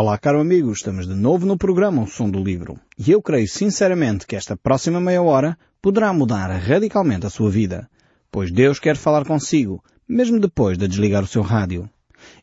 Olá, 0.00 0.16
caro 0.16 0.38
amigo, 0.38 0.70
estamos 0.70 1.08
de 1.08 1.14
novo 1.16 1.44
no 1.44 1.58
programa 1.58 2.02
O 2.02 2.06
Som 2.06 2.30
do 2.30 2.40
Livro. 2.40 2.78
E 2.96 3.10
eu 3.10 3.20
creio 3.20 3.48
sinceramente 3.48 4.28
que 4.28 4.36
esta 4.36 4.56
próxima 4.56 5.00
meia 5.00 5.20
hora 5.20 5.58
poderá 5.82 6.12
mudar 6.12 6.46
radicalmente 6.50 7.26
a 7.26 7.30
sua 7.30 7.50
vida, 7.50 7.90
pois 8.30 8.52
Deus 8.52 8.78
quer 8.78 8.96
falar 8.96 9.26
consigo, 9.26 9.82
mesmo 10.08 10.38
depois 10.38 10.78
de 10.78 10.86
desligar 10.86 11.24
o 11.24 11.26
seu 11.26 11.42
rádio. 11.42 11.90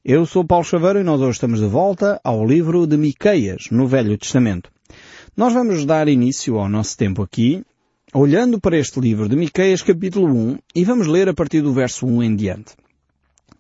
Eu 0.04 0.26
sou 0.26 0.44
Paulo 0.44 0.66
Chaveiro 0.66 1.00
e 1.00 1.04
nós 1.06 1.22
hoje 1.22 1.38
estamos 1.38 1.62
de 1.62 1.66
volta 1.66 2.20
ao 2.26 2.46
livro 2.46 2.86
de 2.86 2.98
Miqueias, 2.98 3.70
no 3.72 3.88
Velho 3.88 4.18
Testamento. 4.18 4.70
Nós 5.38 5.54
vamos 5.54 5.86
dar 5.86 6.10
início 6.10 6.58
ao 6.58 6.68
nosso 6.68 6.98
tempo 6.98 7.22
aqui, 7.24 7.64
olhando 8.14 8.60
para 8.60 8.78
este 8.78 9.00
livro 9.00 9.30
de 9.30 9.38
Miqueias, 9.38 9.82
capítulo 9.82 10.28
1, 10.28 10.58
e 10.76 10.84
vamos 10.84 11.08
ler 11.08 11.30
a 11.30 11.34
partir 11.34 11.62
do 11.62 11.72
verso 11.72 12.06
1 12.06 12.22
em 12.22 12.36
diante. 12.36 12.74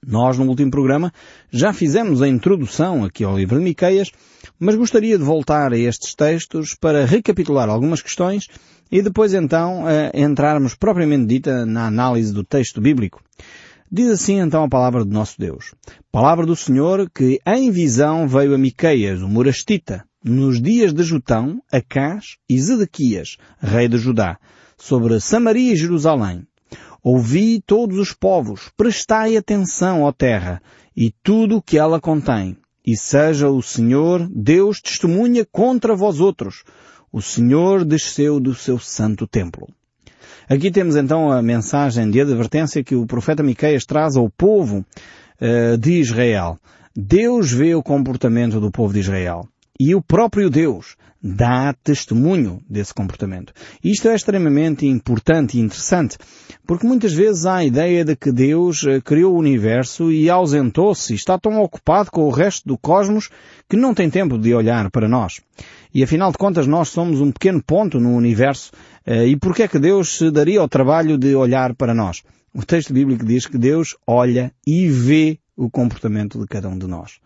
Nós, 0.08 0.38
no 0.38 0.46
último 0.46 0.70
programa, 0.70 1.12
já 1.52 1.74
fizemos 1.74 2.22
a 2.22 2.28
introdução 2.28 3.04
aqui 3.04 3.24
ao 3.24 3.38
livro 3.38 3.58
de 3.58 3.64
Miqueias, 3.64 4.12
mas 4.60 4.76
gostaria 4.76 5.18
de 5.18 5.24
voltar 5.24 5.74
a 5.74 5.78
estes 5.78 6.14
textos 6.14 6.76
para 6.80 7.06
recapitular 7.06 7.70
algumas 7.70 8.02
questões 8.02 8.48
e 8.92 9.02
depois 9.02 9.34
então 9.34 9.84
entrarmos 10.14 10.76
propriamente 10.76 11.26
dita 11.26 11.66
na 11.66 11.88
análise 11.88 12.32
do 12.32 12.44
texto 12.44 12.80
bíblico. 12.80 13.20
Diz 13.92 14.10
assim 14.10 14.40
então 14.40 14.64
a 14.64 14.70
palavra 14.70 15.04
do 15.04 15.12
nosso 15.12 15.40
Deus. 15.40 15.74
Palavra 16.12 16.46
do 16.46 16.56
Senhor 16.56 17.10
que 17.10 17.40
em 17.46 17.72
visão 17.72 18.28
veio 18.28 18.54
a 18.54 18.58
Miqueias, 18.58 19.22
o 19.22 19.28
Morastita, 19.28 20.04
nos 20.24 20.62
dias 20.62 20.94
de 20.94 21.04
Jutão, 21.04 21.60
Acás 21.72 22.38
e 22.50 22.60
Zedequias, 22.60 23.38
rei 23.60 23.88
de 23.88 23.98
Judá, 23.98 24.38
sobre 24.78 25.20
Samaria 25.20 25.74
e 25.74 25.76
Jerusalém, 25.76 26.46
Ouvi 27.08 27.62
todos 27.62 28.00
os 28.00 28.14
povos, 28.14 28.72
prestai 28.76 29.38
atenção, 29.38 30.02
ó 30.02 30.12
terra, 30.12 30.60
e 30.98 31.14
tudo 31.22 31.58
o 31.58 31.62
que 31.62 31.78
ela 31.78 32.02
contém, 32.02 32.58
e 32.84 32.98
seja 32.98 33.48
o 33.48 33.62
Senhor 33.62 34.28
Deus 34.28 34.82
testemunha 34.82 35.46
contra 35.46 35.96
vós 35.96 36.20
outros. 36.20 36.64
O 37.14 37.22
Senhor 37.22 37.86
desceu 37.86 38.40
do 38.40 38.56
seu 38.56 38.80
santo 38.80 39.28
templo. 39.28 39.68
Aqui 40.50 40.72
temos 40.72 40.96
então 40.96 41.32
a 41.32 41.44
mensagem 41.44 42.10
de 42.10 42.20
advertência 42.20 42.84
que 42.84 42.96
o 42.96 43.06
profeta 43.06 43.44
Miqueias 43.44 43.86
traz 43.86 44.16
ao 44.16 44.28
povo 44.28 44.84
uh, 45.40 45.78
de 45.78 46.00
Israel. 46.00 46.58
Deus 46.96 47.52
vê 47.52 47.76
o 47.76 47.84
comportamento 47.84 48.60
do 48.60 48.72
povo 48.72 48.96
de 48.96 49.02
Israel. 49.02 49.48
E 49.80 49.94
o 49.94 50.02
próprio 50.02 50.50
Deus 50.50 50.96
dá 51.22 51.74
testemunho 51.74 52.62
desse 52.70 52.94
comportamento. 52.94 53.52
Isto 53.84 54.10
é 54.10 54.16
extremamente 54.16 54.86
importante 54.86 55.58
e 55.58 55.60
interessante, 55.60 56.18
porque 56.68 56.86
muitas 56.86 57.14
vezes 57.14 57.48
há 57.48 57.56
a 57.56 57.66
ideia 57.66 58.06
de 58.06 58.16
que 58.16 58.32
Deus 58.32 58.86
eh, 58.86 59.02
criou 59.02 59.34
o 59.34 59.40
universo 59.40 60.12
e 60.12 60.30
ausentou-se 60.30 61.16
está 61.16 61.40
tão 61.40 61.60
ocupado 61.60 62.12
com 62.12 62.22
o 62.26 62.30
resto 62.30 62.68
do 62.68 62.78
cosmos 62.78 63.30
que 63.68 63.76
não 63.76 63.94
tem 63.94 64.08
tempo 64.08 64.38
de 64.38 64.54
olhar 64.54 64.92
para 64.92 65.10
nós. 65.10 65.42
E 65.92 66.04
afinal 66.04 66.32
de 66.32 66.38
contas 66.38 66.68
nós 66.68 66.90
somos 66.90 67.20
um 67.20 67.32
pequeno 67.32 67.62
ponto 67.62 68.00
no 68.00 68.16
universo 68.16 68.72
eh, 69.04 69.28
e 69.28 69.36
por 69.36 69.56
que 69.56 69.64
é 69.64 69.68
que 69.68 69.80
Deus 69.80 70.18
se 70.18 70.30
daria 70.30 70.60
ao 70.60 70.70
trabalho 70.70 71.18
de 71.18 71.36
olhar 71.36 71.74
para 71.74 71.96
nós? 71.96 72.22
O 72.54 72.64
texto 72.64 72.94
bíblico 72.94 73.26
diz 73.26 73.48
que 73.48 73.58
Deus 73.58 73.98
olha 74.06 74.54
e 74.66 74.88
vê 74.88 75.40
o 75.58 75.72
comportamento 75.72 76.40
de 76.40 76.46
cada 76.46 76.70
um 76.70 76.78
de 76.78 76.86
nós. 76.86 77.20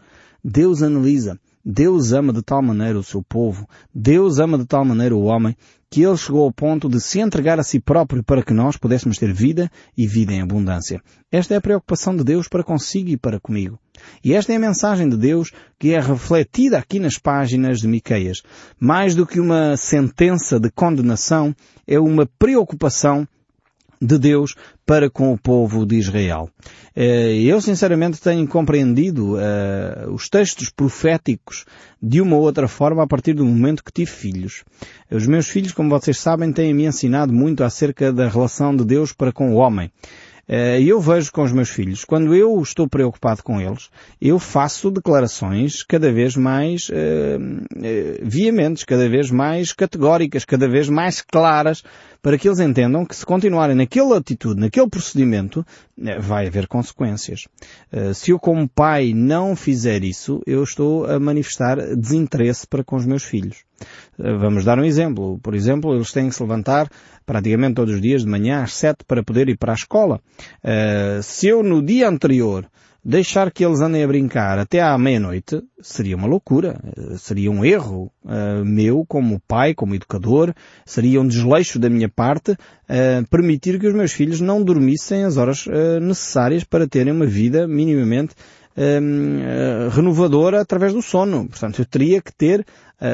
Deus 0.43 0.81
analisa. 0.81 1.37
Deus 1.71 2.13
ama 2.13 2.33
de 2.33 2.41
tal 2.41 2.63
maneira 2.63 2.97
o 2.97 3.03
seu 3.03 3.21
povo, 3.21 3.69
Deus 3.93 4.39
ama 4.39 4.57
de 4.57 4.65
tal 4.65 4.83
maneira 4.83 5.15
o 5.15 5.25
homem, 5.25 5.55
que 5.87 6.01
ele 6.01 6.17
chegou 6.17 6.43
ao 6.43 6.51
ponto 6.51 6.89
de 6.89 6.99
se 6.99 7.19
entregar 7.19 7.59
a 7.59 7.63
si 7.63 7.79
próprio 7.79 8.23
para 8.23 8.41
que 8.41 8.55
nós 8.55 8.75
pudéssemos 8.75 9.19
ter 9.19 9.31
vida 9.31 9.69
e 9.95 10.07
vida 10.07 10.33
em 10.33 10.41
abundância. 10.41 10.99
Esta 11.31 11.53
é 11.53 11.57
a 11.57 11.61
preocupação 11.61 12.15
de 12.15 12.23
Deus 12.23 12.47
para 12.47 12.63
consigo 12.63 13.09
e 13.09 13.17
para 13.17 13.39
comigo. 13.39 13.79
E 14.23 14.33
esta 14.33 14.51
é 14.51 14.55
a 14.55 14.59
mensagem 14.59 15.07
de 15.07 15.15
Deus 15.15 15.51
que 15.77 15.93
é 15.93 15.99
refletida 15.99 16.79
aqui 16.79 16.99
nas 16.99 17.19
páginas 17.19 17.79
de 17.79 17.87
Miqueias. 17.87 18.41
Mais 18.79 19.13
do 19.13 19.27
que 19.27 19.39
uma 19.39 19.77
sentença 19.77 20.59
de 20.59 20.71
condenação, 20.71 21.55
é 21.85 21.99
uma 21.99 22.27
preocupação 22.39 23.27
de 24.01 24.17
Deus 24.17 24.55
para 24.85 25.09
com 25.09 25.33
o 25.33 25.37
povo 25.37 25.85
de 25.85 25.97
Israel. 25.97 26.49
Eh, 26.95 27.41
eu 27.43 27.61
sinceramente 27.61 28.19
tenho 28.19 28.47
compreendido 28.47 29.35
uh, 29.35 30.11
os 30.11 30.29
textos 30.29 30.69
proféticos 30.69 31.65
de 32.01 32.21
uma 32.21 32.35
ou 32.35 32.41
outra 32.43 32.67
forma 32.67 33.03
a 33.03 33.07
partir 33.07 33.33
do 33.33 33.45
momento 33.45 33.83
que 33.83 33.91
tive 33.91 34.09
filhos. 34.09 34.63
Os 35.11 35.27
meus 35.27 35.47
filhos, 35.47 35.73
como 35.73 35.89
vocês 35.89 36.17
sabem, 36.19 36.51
têm 36.51 36.73
me 36.73 36.85
ensinado 36.85 37.33
muito 37.33 37.63
acerca 37.63 38.11
da 38.11 38.27
relação 38.27 38.75
de 38.75 38.85
Deus 38.85 39.13
para 39.13 39.31
com 39.31 39.53
o 39.53 39.55
homem. 39.55 39.91
Eh, 40.51 40.81
e 40.81 40.89
eu 40.89 40.99
vejo 40.99 41.31
com 41.31 41.43
os 41.43 41.51
meus 41.51 41.69
filhos, 41.69 42.03
quando 42.03 42.33
eu 42.33 42.59
estou 42.59 42.89
preocupado 42.89 43.43
com 43.43 43.61
eles, 43.61 43.91
eu 44.19 44.39
faço 44.39 44.89
declarações 44.89 45.83
cada 45.83 46.11
vez 46.11 46.35
mais 46.35 46.89
uh, 46.89 46.93
uh, 46.93 48.19
veementes, 48.23 48.83
cada 48.83 49.07
vez 49.07 49.29
mais 49.29 49.71
categóricas, 49.71 50.45
cada 50.45 50.67
vez 50.67 50.89
mais 50.89 51.21
claras, 51.21 51.83
para 52.19 52.35
que 52.35 52.47
eles 52.47 52.59
entendam 52.59 53.05
que 53.05 53.15
se 53.15 53.23
continuarem 53.23 53.75
naquela 53.75 54.17
atitude, 54.17 54.59
naquele 54.59 54.89
procedimento, 54.89 55.63
vai 56.19 56.47
haver 56.47 56.67
consequências. 56.67 57.47
Se 58.13 58.31
eu 58.31 58.39
como 58.39 58.67
pai 58.67 59.13
não 59.15 59.55
fizer 59.55 60.03
isso, 60.03 60.41
eu 60.45 60.61
estou 60.61 61.05
a 61.05 61.17
manifestar 61.17 61.77
desinteresse 61.95 62.67
para 62.67 62.83
com 62.83 62.97
os 62.97 63.05
meus 63.05 63.23
filhos. 63.23 63.63
Vamos 64.17 64.65
dar 64.65 64.77
um 64.79 64.83
exemplo. 64.85 65.39
Por 65.41 65.55
exemplo, 65.55 65.95
eles 65.95 66.11
têm 66.11 66.29
que 66.29 66.35
se 66.35 66.43
levantar 66.43 66.89
praticamente 67.29 67.75
todos 67.75 67.93
os 67.93 68.01
dias 68.01 68.23
de 68.23 68.27
manhã 68.27 68.63
às 68.63 68.73
sete 68.73 69.03
para 69.07 69.23
poder 69.23 69.49
ir 69.49 69.57
para 69.57 69.73
a 69.73 69.75
escola. 69.75 70.19
Uh, 70.63 71.21
se 71.21 71.47
eu 71.47 71.61
no 71.61 71.79
dia 71.79 72.09
anterior 72.09 72.65
deixar 73.05 73.51
que 73.51 73.63
eles 73.63 73.81
andem 73.81 74.03
a 74.03 74.07
brincar 74.07 74.57
até 74.57 74.81
à 74.81 74.97
meia-noite, 74.97 75.61
seria 75.79 76.15
uma 76.15 76.27
loucura. 76.27 76.79
Uh, 76.97 77.19
seria 77.19 77.51
um 77.51 77.63
erro 77.63 78.11
uh, 78.25 78.65
meu 78.65 79.05
como 79.07 79.39
pai, 79.47 79.75
como 79.75 79.93
educador. 79.93 80.55
Seria 80.87 81.21
um 81.21 81.27
desleixo 81.27 81.77
da 81.77 81.87
minha 81.87 82.09
parte 82.09 82.57
permitir 83.29 83.79
que 83.79 83.87
os 83.87 83.93
meus 83.93 84.11
filhos 84.11 84.41
não 84.41 84.63
dormissem 84.63 85.23
as 85.23 85.37
horas 85.37 85.67
necessárias 86.01 86.63
para 86.63 86.87
terem 86.87 87.13
uma 87.13 87.27
vida 87.27 87.67
minimamente 87.67 88.33
renovadora 89.91 90.59
através 90.59 90.93
do 90.93 91.01
sono. 91.03 91.47
Portanto, 91.47 91.79
eu 91.79 91.85
teria 91.85 92.19
que 92.19 92.33
ter, 92.33 92.65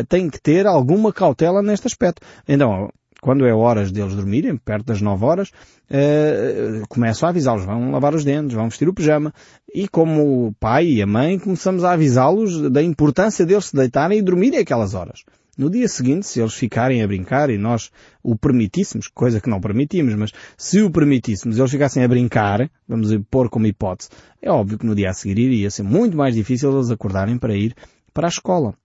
tenho 0.08 0.30
que 0.32 0.42
ter 0.42 0.66
alguma 0.66 1.14
cautela 1.14 1.62
neste 1.62 1.88
aspecto. 1.88 2.22
Então, 2.48 2.90
quando 3.26 3.48
é 3.48 3.52
horas 3.52 3.92
deles 3.92 4.14
dormirem, 4.14 4.56
perto 4.56 4.86
das 4.86 5.02
9 5.02 5.26
horas, 5.26 5.50
uh, 5.50 6.88
começo 6.88 7.26
a 7.26 7.30
avisá-los, 7.30 7.66
vão 7.66 7.90
lavar 7.90 8.14
os 8.14 8.24
dentes, 8.24 8.54
vão 8.54 8.70
vestir 8.70 8.88
o 8.88 8.94
pijama. 8.94 9.34
E 9.74 9.88
como 9.88 10.48
o 10.48 10.54
pai 10.54 10.86
e 10.86 11.02
a 11.02 11.08
mãe, 11.08 11.40
começamos 11.40 11.84
a 11.84 11.94
avisá-los 11.94 12.70
da 12.70 12.84
importância 12.84 13.44
deles 13.44 13.66
se 13.66 13.76
deitarem 13.76 14.20
e 14.20 14.22
dormirem 14.22 14.60
aquelas 14.60 14.94
horas. 14.94 15.24
No 15.58 15.72
dia 15.72 15.88
seguinte, 15.88 16.28
se 16.28 16.40
eles 16.40 16.54
ficarem 16.54 17.02
a 17.02 17.08
brincar 17.08 17.50
e 17.50 17.58
nós 17.58 17.90
o 18.22 18.38
permitíssemos, 18.38 19.08
coisa 19.08 19.42
que 19.42 19.50
não 19.50 19.60
permitimos, 19.60 20.14
mas 20.14 20.32
se 20.56 20.84
o 20.84 20.92
permitíssemos, 20.92 21.58
eles 21.58 21.72
ficassem 21.72 22.04
a 22.04 22.08
brincar, 22.08 22.70
vamos 22.88 23.10
pôr 23.32 23.50
como 23.50 23.66
hipótese, 23.66 24.10
é 24.40 24.52
óbvio 24.52 24.78
que 24.78 24.86
no 24.86 24.94
dia 24.94 25.10
a 25.10 25.14
seguir 25.14 25.40
iria 25.40 25.72
ser 25.72 25.82
muito 25.82 26.16
mais 26.16 26.36
difícil 26.36 26.72
eles 26.72 26.92
acordarem 26.92 27.40
para 27.40 27.56
ir 27.56 27.74
para 28.14 28.28
a 28.28 28.30
escola. 28.30 28.76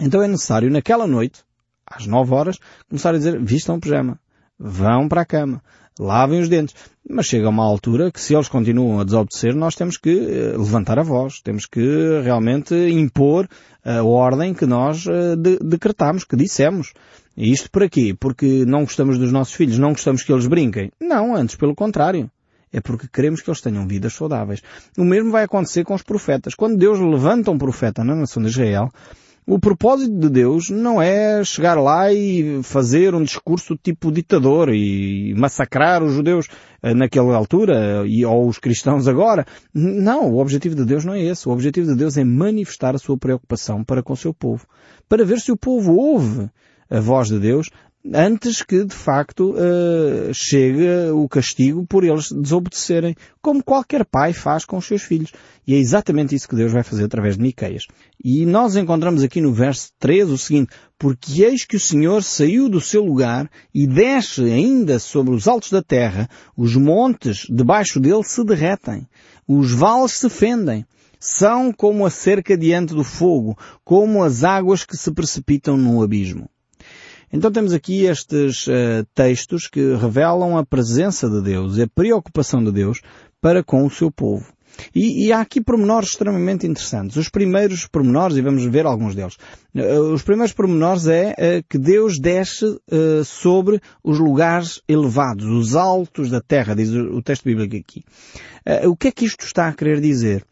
Então 0.00 0.22
é 0.22 0.28
necessário, 0.28 0.70
naquela 0.70 1.06
noite, 1.06 1.42
às 1.86 2.06
nove 2.06 2.34
horas, 2.34 2.58
começar 2.88 3.14
a 3.14 3.18
dizer, 3.18 3.42
vistam 3.42 3.80
pijama, 3.80 4.18
vão 4.58 5.08
para 5.08 5.22
a 5.22 5.26
cama, 5.26 5.62
lavem 5.98 6.40
os 6.40 6.48
dentes. 6.48 6.74
Mas 7.08 7.26
chega 7.26 7.48
uma 7.48 7.64
altura 7.64 8.10
que 8.10 8.20
se 8.20 8.34
eles 8.34 8.48
continuam 8.48 9.00
a 9.00 9.04
desobedecer, 9.04 9.54
nós 9.54 9.76
temos 9.76 9.96
que 9.96 10.10
eh, 10.10 10.56
levantar 10.56 10.98
a 10.98 11.02
voz, 11.02 11.40
temos 11.40 11.64
que 11.64 12.20
realmente 12.22 12.74
impor 12.74 13.48
a 13.84 14.02
ordem 14.02 14.52
que 14.52 14.66
nós 14.66 15.06
eh, 15.06 15.36
de 15.36 15.58
decretamos, 15.60 16.24
que 16.24 16.36
dissemos. 16.36 16.92
E 17.36 17.52
isto 17.52 17.70
para 17.70 17.88
quê? 17.88 18.16
Porque 18.18 18.64
não 18.66 18.80
gostamos 18.80 19.18
dos 19.18 19.30
nossos 19.30 19.54
filhos, 19.54 19.78
não 19.78 19.90
gostamos 19.90 20.24
que 20.24 20.32
eles 20.32 20.46
brinquem? 20.48 20.90
Não, 21.00 21.36
antes 21.36 21.54
pelo 21.54 21.74
contrário. 21.74 22.28
É 22.72 22.80
porque 22.80 23.06
queremos 23.06 23.40
que 23.40 23.48
eles 23.48 23.60
tenham 23.60 23.86
vidas 23.86 24.14
saudáveis. 24.14 24.62
O 24.98 25.04
mesmo 25.04 25.30
vai 25.30 25.44
acontecer 25.44 25.84
com 25.84 25.94
os 25.94 26.02
profetas. 26.02 26.54
Quando 26.54 26.76
Deus 26.76 26.98
levanta 26.98 27.50
um 27.50 27.56
profeta 27.56 28.02
na 28.02 28.14
nação 28.14 28.42
de 28.42 28.48
Israel, 28.48 28.90
o 29.46 29.60
propósito 29.60 30.18
de 30.18 30.28
Deus 30.28 30.70
não 30.70 31.00
é 31.00 31.44
chegar 31.44 31.78
lá 31.80 32.12
e 32.12 32.60
fazer 32.64 33.14
um 33.14 33.22
discurso 33.22 33.76
tipo 33.76 34.10
ditador 34.10 34.74
e 34.74 35.32
massacrar 35.36 36.02
os 36.02 36.14
judeus 36.14 36.48
eh, 36.82 36.92
naquela 36.92 37.36
altura 37.36 38.04
e 38.06 38.26
ou 38.26 38.48
os 38.48 38.58
cristãos 38.58 39.06
agora. 39.06 39.46
Não, 39.72 40.32
o 40.32 40.38
objetivo 40.40 40.74
de 40.74 40.84
Deus 40.84 41.04
não 41.04 41.14
é 41.14 41.22
esse. 41.22 41.48
O 41.48 41.52
objetivo 41.52 41.86
de 41.86 41.94
Deus 41.94 42.16
é 42.16 42.24
manifestar 42.24 42.96
a 42.96 42.98
sua 42.98 43.16
preocupação 43.16 43.84
para 43.84 44.02
com 44.02 44.14
o 44.14 44.16
seu 44.16 44.34
povo. 44.34 44.66
Para 45.08 45.24
ver 45.24 45.38
se 45.38 45.52
o 45.52 45.56
povo 45.56 45.94
ouve 45.94 46.50
a 46.90 46.98
voz 46.98 47.28
de 47.28 47.38
Deus 47.38 47.70
antes 48.14 48.62
que 48.62 48.84
de 48.84 48.94
facto 48.94 49.52
uh, 49.52 50.32
chegue 50.32 51.10
o 51.12 51.28
castigo 51.28 51.86
por 51.86 52.04
eles 52.04 52.30
desobedecerem, 52.30 53.14
como 53.42 53.62
qualquer 53.62 54.04
pai 54.04 54.32
faz 54.32 54.64
com 54.64 54.76
os 54.76 54.86
seus 54.86 55.02
filhos. 55.02 55.32
E 55.66 55.74
é 55.74 55.78
exatamente 55.78 56.34
isso 56.34 56.48
que 56.48 56.56
Deus 56.56 56.72
vai 56.72 56.82
fazer 56.82 57.04
através 57.04 57.36
de 57.36 57.42
Miqueias. 57.42 57.84
E 58.22 58.46
nós 58.46 58.76
encontramos 58.76 59.22
aqui 59.22 59.40
no 59.40 59.52
verso 59.52 59.90
3 59.98 60.30
o 60.30 60.38
seguinte, 60.38 60.70
porque 60.98 61.42
eis 61.42 61.64
que 61.64 61.76
o 61.76 61.80
Senhor 61.80 62.22
saiu 62.22 62.68
do 62.68 62.80
seu 62.80 63.04
lugar 63.04 63.50
e 63.74 63.86
desce 63.86 64.42
ainda 64.44 64.98
sobre 64.98 65.34
os 65.34 65.48
altos 65.48 65.70
da 65.70 65.82
terra, 65.82 66.28
os 66.56 66.76
montes 66.76 67.46
debaixo 67.50 67.98
dele 67.98 68.22
se 68.22 68.44
derretem, 68.44 69.08
os 69.46 69.72
vales 69.72 70.12
se 70.12 70.28
fendem, 70.28 70.86
São 71.18 71.72
como 71.72 72.04
a 72.04 72.10
cerca 72.10 72.56
diante 72.56 72.94
do 72.94 73.02
fogo, 73.02 73.56
como 73.82 74.22
as 74.22 74.44
águas 74.44 74.84
que 74.84 74.96
se 74.96 75.10
precipitam 75.10 75.76
no 75.76 76.02
abismo. 76.02 76.48
Então 77.32 77.50
temos 77.50 77.72
aqui 77.72 78.04
estes 78.04 78.66
uh, 78.66 79.04
textos 79.14 79.66
que 79.66 79.94
revelam 79.96 80.56
a 80.56 80.64
presença 80.64 81.28
de 81.28 81.42
Deus 81.42 81.76
e 81.76 81.82
a 81.82 81.88
preocupação 81.88 82.62
de 82.62 82.70
Deus 82.70 83.00
para 83.40 83.62
com 83.62 83.84
o 83.84 83.90
seu 83.90 84.10
povo. 84.10 84.46
E, 84.94 85.26
e, 85.26 85.32
há 85.32 85.40
aqui 85.40 85.58
pormenores 85.58 86.10
extremamente 86.10 86.66
interessantes. 86.66 87.16
Os 87.16 87.30
primeiros 87.30 87.86
pormenores, 87.86 88.36
e 88.36 88.42
vamos 88.42 88.62
ver 88.66 88.84
alguns 88.84 89.14
deles. 89.14 89.36
Uh, 89.74 90.12
os 90.12 90.22
primeiros 90.22 90.52
pormenores 90.52 91.06
é 91.08 91.32
uh, 91.32 91.64
que 91.68 91.78
Deus 91.78 92.18
desce 92.20 92.78
sobre 93.24 93.80
os 94.04 94.18
lugares 94.18 94.80
elevados, 94.86 95.46
os 95.46 95.74
altos 95.74 96.30
da 96.30 96.40
terra, 96.40 96.74
diz 96.74 96.90
o 96.90 97.22
texto 97.22 97.44
bíblico 97.44 97.76
aqui. 97.76 98.04
o 98.86 98.96
que 98.96 99.08
é 99.08 99.12
que 99.12 99.24
isto 99.24 99.44
está 99.44 99.68
a 99.68 99.72
querer 99.72 100.00
dizer? 100.00 100.44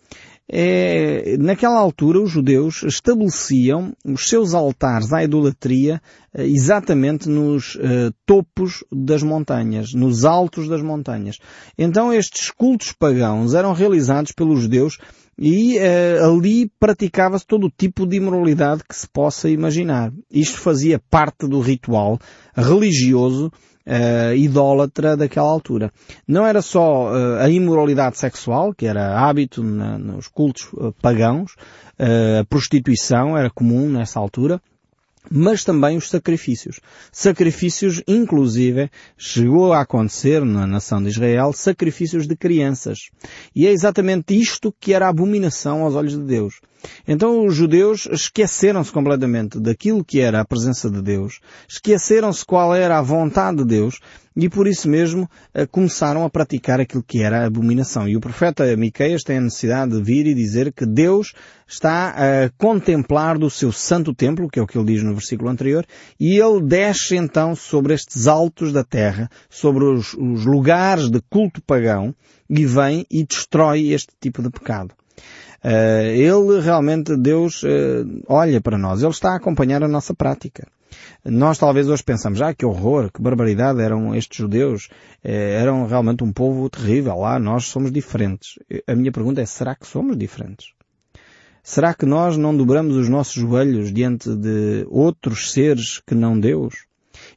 É, 0.51 1.37
naquela 1.39 1.79
altura 1.79 2.21
os 2.21 2.31
judeus 2.31 2.83
estabeleciam 2.83 3.95
os 4.05 4.29
seus 4.29 4.53
altares 4.53 5.13
à 5.13 5.25
idolatria 5.25 6.03
eh, 6.35 6.47
exatamente 6.47 7.29
nos 7.31 7.77
uh, 7.77 8.13
topos 8.27 8.85
das 8.93 9.23
montanhas, 9.23 9.95
nos 9.95 10.25
altos 10.25 10.69
das 10.69 10.83
montanhas. 10.83 11.39
Então 11.79 12.13
estes 12.13 12.51
cultos 12.51 12.93
pagãos 12.93 13.55
eram 13.55 13.73
realizados 13.73 14.33
pelos 14.33 14.61
judeus 14.61 14.99
e 15.39 15.79
uh, 15.79 16.35
ali 16.35 16.71
praticava-se 16.79 17.47
todo 17.47 17.67
o 17.67 17.73
tipo 17.75 18.07
de 18.07 18.19
imoralidade 18.19 18.83
que 18.87 18.95
se 18.95 19.09
possa 19.09 19.49
imaginar. 19.49 20.13
Isto 20.31 20.59
fazia 20.59 21.01
parte 21.11 21.49
do 21.49 21.61
ritual 21.61 22.19
religioso 22.55 23.51
uh, 23.87 24.35
idólatra 24.35 25.17
daquela 25.17 25.49
altura. 25.49 25.93
Não 26.27 26.47
era 26.47 26.63
só 26.63 27.13
uh, 27.13 27.37
a 27.41 27.49
imoralidade 27.49 28.19
sexual, 28.19 28.75
que 28.75 28.87
era 28.87 29.19
hábito 29.19 29.63
na, 29.63 29.99
nos 29.99 30.29
cultos 30.29 30.69
uh, 30.75 30.93
pagãos, 31.01 31.55
a 31.97 32.45
prostituição 32.47 33.39
era 33.39 33.49
comum 33.49 33.89
nessa 33.89 34.19
altura, 34.19 34.61
mas 35.31 35.65
também 35.65 35.97
os 35.97 36.09
sacrifícios. 36.09 36.81
Sacrifícios, 37.13 38.03
inclusive, 38.07 38.91
chegou 39.17 39.73
a 39.73 39.83
acontecer 39.83 40.45
na 40.45 40.67
nação 40.67 41.03
de 41.03 41.09
Israel, 41.09 41.53
sacrifícios 41.53 42.27
de 42.27 42.37
crianças. 42.37 43.11
E 43.55 43.67
é 43.67 43.71
exatamente 43.71 44.39
isto 44.39 44.75
que 44.79 44.93
era 44.93 45.09
abominação 45.09 45.83
aos 45.83 45.95
olhos 45.95 46.13
de 46.13 46.25
Deus. 46.25 46.61
Então 47.07 47.47
os 47.47 47.55
judeus 47.55 48.07
esqueceram-se 48.11 48.93
completamente 48.93 49.61
daquilo 49.61 50.05
que 50.05 50.21
era 50.21 50.41
a 50.41 50.45
presença 50.45 50.91
de 50.91 51.03
Deus, 51.03 51.41
esqueceram-se 51.69 52.45
qual 52.45 52.75
era 52.75 52.99
a 52.99 53.03
vontade 53.03 53.59
de 53.59 53.65
Deus 53.65 54.01
e 54.37 54.49
por 54.49 54.67
isso 54.67 54.89
mesmo 54.89 55.31
eh, 55.53 55.65
começaram 55.65 56.25
a 56.25 56.31
praticar 56.31 56.81
aquilo 56.81 57.05
que 57.05 57.23
era 57.23 57.43
a 57.43 57.47
abominação. 57.47 58.09
E 58.09 58.17
o 58.17 58.21
profeta 58.21 58.77
Miqueias 58.77 59.23
tem 59.23 59.39
a 59.39 59.41
necessidade 59.41 59.93
de 59.93 60.03
vir 60.03 60.27
e 60.27 60.35
dizer 60.35 60.73
que 60.73 60.85
Deus 60.85 61.33
está 61.69 62.11
a 62.11 62.51
contemplar 62.59 63.39
do 63.39 63.49
seu 63.49 63.71
santo 63.71 64.13
templo, 64.13 64.49
que 64.49 64.59
é 64.59 64.63
o 64.63 64.67
que 64.67 64.77
ele 64.77 64.93
diz 64.93 65.03
no 65.03 65.15
versículo 65.15 65.49
anterior, 65.49 65.87
e 66.19 66.37
ele 66.37 66.61
desce 66.63 67.17
então 67.17 67.55
sobre 67.55 67.95
estes 67.95 68.27
altos 68.27 68.73
da 68.73 68.83
terra, 68.83 69.31
sobre 69.49 69.85
os, 69.85 70.15
os 70.15 70.45
lugares 70.45 71.09
de 71.09 71.21
culto 71.31 71.63
pagão, 71.63 72.15
e 72.51 72.67
vem 72.67 73.07
e 73.11 73.25
destrói 73.25 73.93
este 73.93 74.13
tipo 74.21 74.43
de 74.43 74.51
pecado. 74.51 74.95
Uh, 75.65 76.11
ele 76.13 76.61
realmente, 76.61 77.17
Deus 77.17 77.63
uh, 77.63 78.23
olha 78.29 78.61
para 78.61 78.77
nós, 78.77 79.03
Ele 79.03 79.11
está 79.11 79.31
a 79.33 79.37
acompanhar 79.37 79.83
a 79.83 79.89
nossa 79.89 80.13
prática. 80.13 80.69
Nós 81.25 81.57
talvez 81.59 81.89
hoje 81.89 82.05
pensamos, 82.05 82.43
ah, 82.43 82.55
que 82.55 82.67
horror, 82.67 83.11
que 83.11 83.23
barbaridade 83.23 83.81
eram 83.81 84.15
estes 84.15 84.37
judeus, 84.37 84.89
eh, 85.25 85.59
eram 85.61 85.87
realmente 85.87 86.23
um 86.23 86.33
povo 86.33 86.69
terrível, 86.69 87.17
lá 87.19 87.37
ah, 87.37 87.39
nós 87.39 87.65
somos 87.67 87.91
diferentes. 87.91 88.59
A 88.87 88.95
minha 88.95 89.11
pergunta 89.11 89.41
é, 89.41 89.47
será 89.47 89.75
que 89.75 89.87
somos 89.87 90.17
diferentes? 90.17 90.73
Será 91.63 91.95
que 91.95 92.05
nós 92.05 92.37
não 92.37 92.55
dobramos 92.55 92.95
os 92.95 93.09
nossos 93.09 93.35
joelhos 93.35 93.93
diante 93.93 94.35
de 94.37 94.87
outros 94.91 95.51
seres 95.51 96.01
que 96.07 96.15
não 96.15 96.39
Deus? 96.39 96.85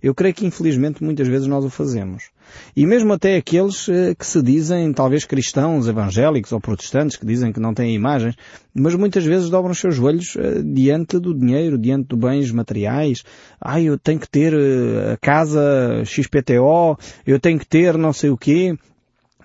Eu 0.01 0.13
creio 0.13 0.33
que 0.33 0.45
infelizmente 0.45 1.03
muitas 1.03 1.27
vezes 1.27 1.47
nós 1.47 1.65
o 1.65 1.69
fazemos. 1.69 2.29
E 2.75 2.85
mesmo 2.85 3.13
até 3.13 3.35
aqueles 3.35 3.89
eh, 3.89 4.13
que 4.15 4.25
se 4.25 4.41
dizem 4.41 4.93
talvez 4.93 5.25
cristãos, 5.25 5.87
evangélicos 5.87 6.51
ou 6.51 6.61
protestantes, 6.61 7.17
que 7.17 7.25
dizem 7.25 7.51
que 7.51 7.59
não 7.59 7.73
têm 7.73 7.93
imagens, 7.93 8.35
mas 8.73 8.95
muitas 8.95 9.25
vezes 9.25 9.49
dobram 9.49 9.71
os 9.71 9.79
seus 9.79 9.95
joelhos 9.95 10.35
eh, 10.37 10.61
diante 10.63 11.19
do 11.19 11.33
dinheiro, 11.33 11.77
diante 11.77 12.09
de 12.09 12.15
bens 12.15 12.51
materiais. 12.51 13.23
Ah, 13.59 13.81
eu 13.81 13.97
tenho 13.97 14.19
que 14.19 14.29
ter 14.29 14.53
eh, 14.53 15.13
a 15.13 15.17
casa 15.17 16.03
XPTO, 16.05 16.97
eu 17.25 17.39
tenho 17.39 17.59
que 17.59 17.67
ter 17.67 17.97
não 17.97 18.13
sei 18.13 18.29
o 18.29 18.37
quê. 18.37 18.77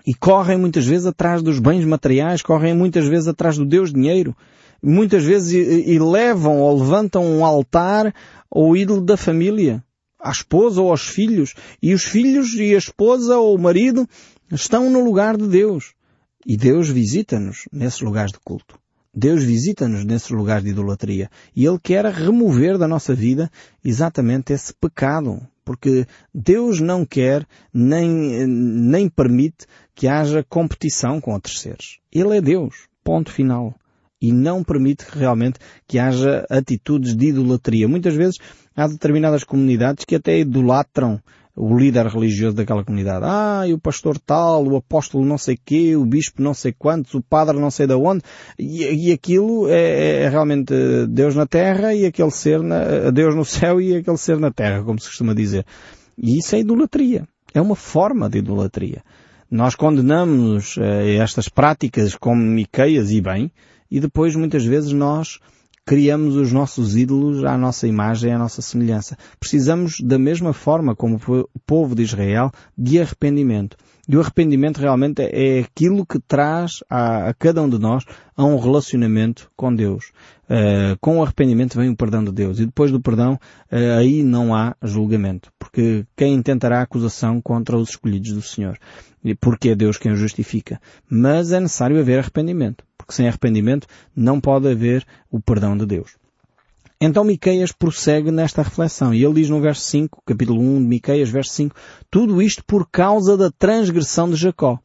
E 0.05 0.13
correm 0.13 0.57
muitas 0.57 0.85
vezes 0.85 1.05
atrás 1.05 1.41
dos 1.41 1.59
bens 1.59 1.85
materiais, 1.85 2.41
correm 2.41 2.73
muitas 2.73 3.07
vezes 3.07 3.27
atrás 3.27 3.57
do 3.57 3.65
Deus 3.65 3.91
dinheiro. 3.91 4.35
Muitas 4.81 5.23
vezes 5.23 5.53
e, 5.53 5.93
e 5.93 5.97
levam 5.97 6.59
ou 6.59 6.77
levantam 6.77 7.25
um 7.25 7.45
altar 7.45 8.13
ao 8.51 8.75
ídolo 8.75 8.99
da 8.99 9.15
família 9.15 9.81
à 10.23 10.31
esposa 10.31 10.81
ou 10.81 10.89
aos 10.89 11.05
filhos, 11.05 11.53
e 11.81 11.93
os 11.93 12.05
filhos 12.05 12.53
e 12.53 12.73
a 12.73 12.77
esposa 12.77 13.37
ou 13.37 13.55
o 13.55 13.61
marido 13.61 14.07
estão 14.49 14.89
no 14.89 15.03
lugar 15.03 15.35
de 15.35 15.47
Deus. 15.47 15.93
E 16.45 16.55
Deus 16.55 16.89
visita-nos 16.89 17.67
nesses 17.71 17.99
lugares 17.99 18.31
de 18.31 18.39
culto. 18.39 18.79
Deus 19.13 19.43
visita-nos 19.43 20.03
nesses 20.05 20.29
lugares 20.29 20.63
de 20.63 20.71
idolatria. 20.71 21.29
E 21.55 21.65
Ele 21.65 21.77
quer 21.77 22.05
remover 22.05 22.77
da 22.77 22.87
nossa 22.87 23.13
vida 23.13 23.51
exatamente 23.83 24.53
esse 24.53 24.73
pecado. 24.73 25.39
Porque 25.63 26.05
Deus 26.33 26.79
não 26.79 27.05
quer 27.05 27.45
nem, 27.73 28.47
nem 28.47 29.07
permite 29.07 29.65
que 29.93 30.07
haja 30.07 30.43
competição 30.43 31.21
com 31.21 31.33
outros 31.33 31.61
seres. 31.61 31.99
Ele 32.11 32.37
é 32.37 32.41
Deus. 32.41 32.87
Ponto 33.03 33.31
final. 33.31 33.75
E 34.23 34.31
não 34.31 34.63
permite 34.63 35.05
realmente 35.11 35.59
que 35.85 35.99
haja 35.99 36.45
atitudes 36.49 37.13
de 37.13 37.27
idolatria. 37.27 37.89
Muitas 37.89 38.15
vezes 38.15 38.37
há 38.73 38.87
determinadas 38.87 39.43
comunidades 39.43 40.05
que 40.05 40.15
até 40.15 40.39
idolatram 40.39 41.19
o 41.55 41.77
líder 41.77 42.07
religioso 42.07 42.55
daquela 42.55 42.85
comunidade. 42.85 43.25
Ah, 43.27 43.67
e 43.67 43.73
o 43.73 43.79
pastor 43.79 44.17
tal, 44.17 44.65
o 44.65 44.77
apóstolo 44.77 45.25
não 45.25 45.37
sei 45.37 45.57
quê, 45.57 45.95
o 45.95 46.05
bispo 46.05 46.41
não 46.41 46.53
sei 46.53 46.71
quantos, 46.71 47.13
o 47.13 47.21
padre 47.21 47.59
não 47.59 47.69
sei 47.69 47.85
de 47.85 47.93
onde, 47.93 48.23
e, 48.57 49.09
e 49.09 49.11
aquilo 49.11 49.67
é, 49.69 50.23
é, 50.23 50.29
realmente 50.29 50.73
Deus 51.09 51.35
na 51.35 51.45
terra 51.45 51.93
e 51.93 52.05
aquele 52.05 52.31
ser 52.31 52.61
na, 52.61 53.11
Deus 53.11 53.35
no 53.35 53.45
céu 53.45 53.79
e 53.79 53.95
aquele 53.95 54.17
ser 54.17 54.39
na 54.39 54.51
terra, 54.51 54.83
como 54.83 54.99
se 54.99 55.07
costuma 55.07 55.35
dizer. 55.35 55.65
E 56.17 56.39
isso 56.39 56.55
é 56.55 56.59
idolatria. 56.59 57.27
É 57.53 57.61
uma 57.61 57.75
forma 57.75 58.29
de 58.29 58.39
idolatria. 58.39 59.03
Nós 59.49 59.75
condenamos 59.75 60.77
eh, 60.79 61.17
estas 61.17 61.47
práticas 61.47 62.15
como 62.15 62.41
Miqueias 62.41 63.11
e 63.11 63.21
bem, 63.21 63.51
e 63.93 63.99
depois 63.99 64.35
muitas 64.35 64.65
vezes 64.65 64.91
nós 64.91 65.39
criamos 65.85 66.35
os 66.35 66.51
nossos 66.51 66.95
ídolos 66.97 67.43
à 67.43 67.55
nossa 67.55 67.87
imagem 67.87 68.33
à 68.33 68.39
nossa 68.39 68.59
semelhança. 68.59 69.15
Precisamos, 69.39 69.99
da 70.01 70.17
mesma 70.17 70.51
forma 70.51 70.95
como 70.95 71.19
o 71.27 71.59
povo 71.63 71.93
de 71.93 72.01
Israel, 72.01 72.51
de 72.75 72.99
arrependimento. 72.99 73.77
E 74.09 74.17
o 74.17 74.19
arrependimento 74.19 74.79
realmente 74.79 75.21
é 75.21 75.59
aquilo 75.59 76.07
que 76.07 76.19
traz 76.19 76.79
a, 76.89 77.29
a 77.29 77.33
cada 77.35 77.61
um 77.61 77.69
de 77.69 77.77
nós 77.77 78.03
a 78.35 78.43
um 78.43 78.57
relacionamento 78.57 79.51
com 79.55 79.73
Deus. 79.73 80.11
Uh, 80.45 80.97
com 80.99 81.19
o 81.19 81.23
arrependimento 81.23 81.77
vem 81.77 81.89
o 81.89 81.95
perdão 81.95 82.23
de 82.23 82.31
Deus. 82.31 82.59
E 82.59 82.65
depois 82.65 82.91
do 82.91 82.99
perdão, 82.99 83.33
uh, 83.33 83.97
aí 83.99 84.23
não 84.23 84.55
há 84.55 84.75
julgamento. 84.81 85.51
Porque 85.59 86.03
quem 86.17 86.33
intentará 86.33 86.81
acusação 86.81 87.39
contra 87.39 87.77
os 87.77 87.91
escolhidos 87.91 88.33
do 88.33 88.41
Senhor? 88.41 88.77
Porque 89.39 89.69
é 89.69 89.75
Deus 89.75 89.97
quem 89.97 90.11
o 90.11 90.15
justifica. 90.15 90.81
Mas 91.07 91.51
é 91.51 91.59
necessário 91.59 91.99
haver 91.99 92.19
arrependimento 92.19 92.83
porque 93.13 93.15
sem 93.15 93.27
arrependimento 93.27 93.87
não 94.15 94.41
pode 94.41 94.67
haver 94.67 95.05
o 95.29 95.39
perdão 95.39 95.77
de 95.77 95.85
Deus. 95.85 96.15
Então 96.99 97.23
Miqueias 97.23 97.71
prossegue 97.71 98.31
nesta 98.31 98.63
reflexão 98.63 99.13
e 99.13 99.23
ele 99.23 99.35
diz 99.35 99.49
no 99.49 99.61
verso 99.61 99.81
5, 99.81 100.23
capítulo 100.25 100.59
1 100.59 100.81
de 100.81 100.87
Miqueias, 100.87 101.29
verso 101.29 101.53
5, 101.53 101.75
tudo 102.09 102.41
isto 102.41 102.63
por 102.65 102.89
causa 102.89 103.37
da 103.37 103.51
transgressão 103.51 104.29
de 104.29 104.35
Jacó 104.35 104.79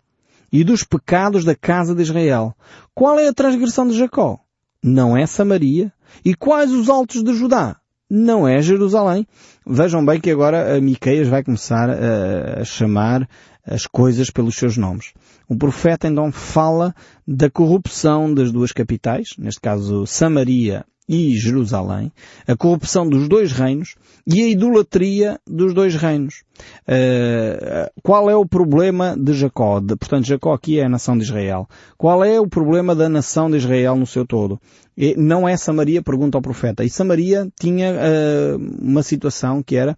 e 0.52 0.64
dos 0.64 0.82
pecados 0.82 1.44
da 1.44 1.54
casa 1.54 1.94
de 1.94 2.02
Israel. 2.02 2.54
Qual 2.94 3.18
é 3.18 3.28
a 3.28 3.32
transgressão 3.32 3.86
de 3.86 3.96
Jacó? 3.96 4.40
Não 4.82 5.16
é 5.16 5.26
Samaria. 5.26 5.92
E 6.24 6.34
quais 6.34 6.72
os 6.72 6.88
altos 6.88 7.22
de 7.22 7.34
Judá? 7.34 7.76
Não 8.10 8.48
é 8.48 8.60
Jerusalém. 8.62 9.26
Vejam 9.66 10.04
bem 10.04 10.18
que 10.18 10.30
agora 10.30 10.76
a 10.76 10.80
Miqueias 10.80 11.28
vai 11.28 11.44
começar 11.44 11.90
a, 11.90 12.62
a 12.62 12.64
chamar 12.64 13.28
as 13.68 13.86
coisas 13.86 14.30
pelos 14.30 14.56
seus 14.56 14.76
nomes. 14.76 15.12
O 15.48 15.56
profeta 15.56 16.08
então 16.08 16.32
fala 16.32 16.94
da 17.26 17.50
corrupção 17.50 18.32
das 18.32 18.50
duas 18.50 18.72
capitais, 18.72 19.30
neste 19.38 19.60
caso 19.60 20.06
Samaria 20.06 20.84
e 21.08 21.34
Jerusalém, 21.36 22.12
a 22.46 22.54
corrupção 22.54 23.08
dos 23.08 23.28
dois 23.28 23.50
reinos 23.50 23.94
e 24.26 24.42
a 24.42 24.48
idolatria 24.48 25.40
dos 25.46 25.72
dois 25.72 25.94
reinos. 25.94 26.42
Uh, 26.86 27.90
qual 28.02 28.28
é 28.28 28.36
o 28.36 28.44
problema 28.44 29.16
de 29.18 29.32
Jacó? 29.32 29.80
De, 29.80 29.96
portanto, 29.96 30.26
Jacó 30.26 30.52
aqui 30.52 30.78
é 30.78 30.84
a 30.84 30.88
nação 30.88 31.16
de 31.16 31.24
Israel. 31.24 31.66
Qual 31.96 32.22
é 32.22 32.38
o 32.38 32.46
problema 32.46 32.94
da 32.94 33.08
nação 33.08 33.50
de 33.50 33.56
Israel 33.56 33.96
no 33.96 34.06
seu 34.06 34.26
todo? 34.26 34.60
E 34.96 35.14
não 35.16 35.48
é 35.48 35.56
Samaria, 35.56 36.02
pergunta 36.02 36.36
ao 36.36 36.42
profeta. 36.42 36.84
E 36.84 36.90
Samaria 36.90 37.48
tinha 37.58 37.92
uh, 37.92 38.82
uma 38.82 39.02
situação 39.02 39.62
que 39.62 39.76
era 39.76 39.96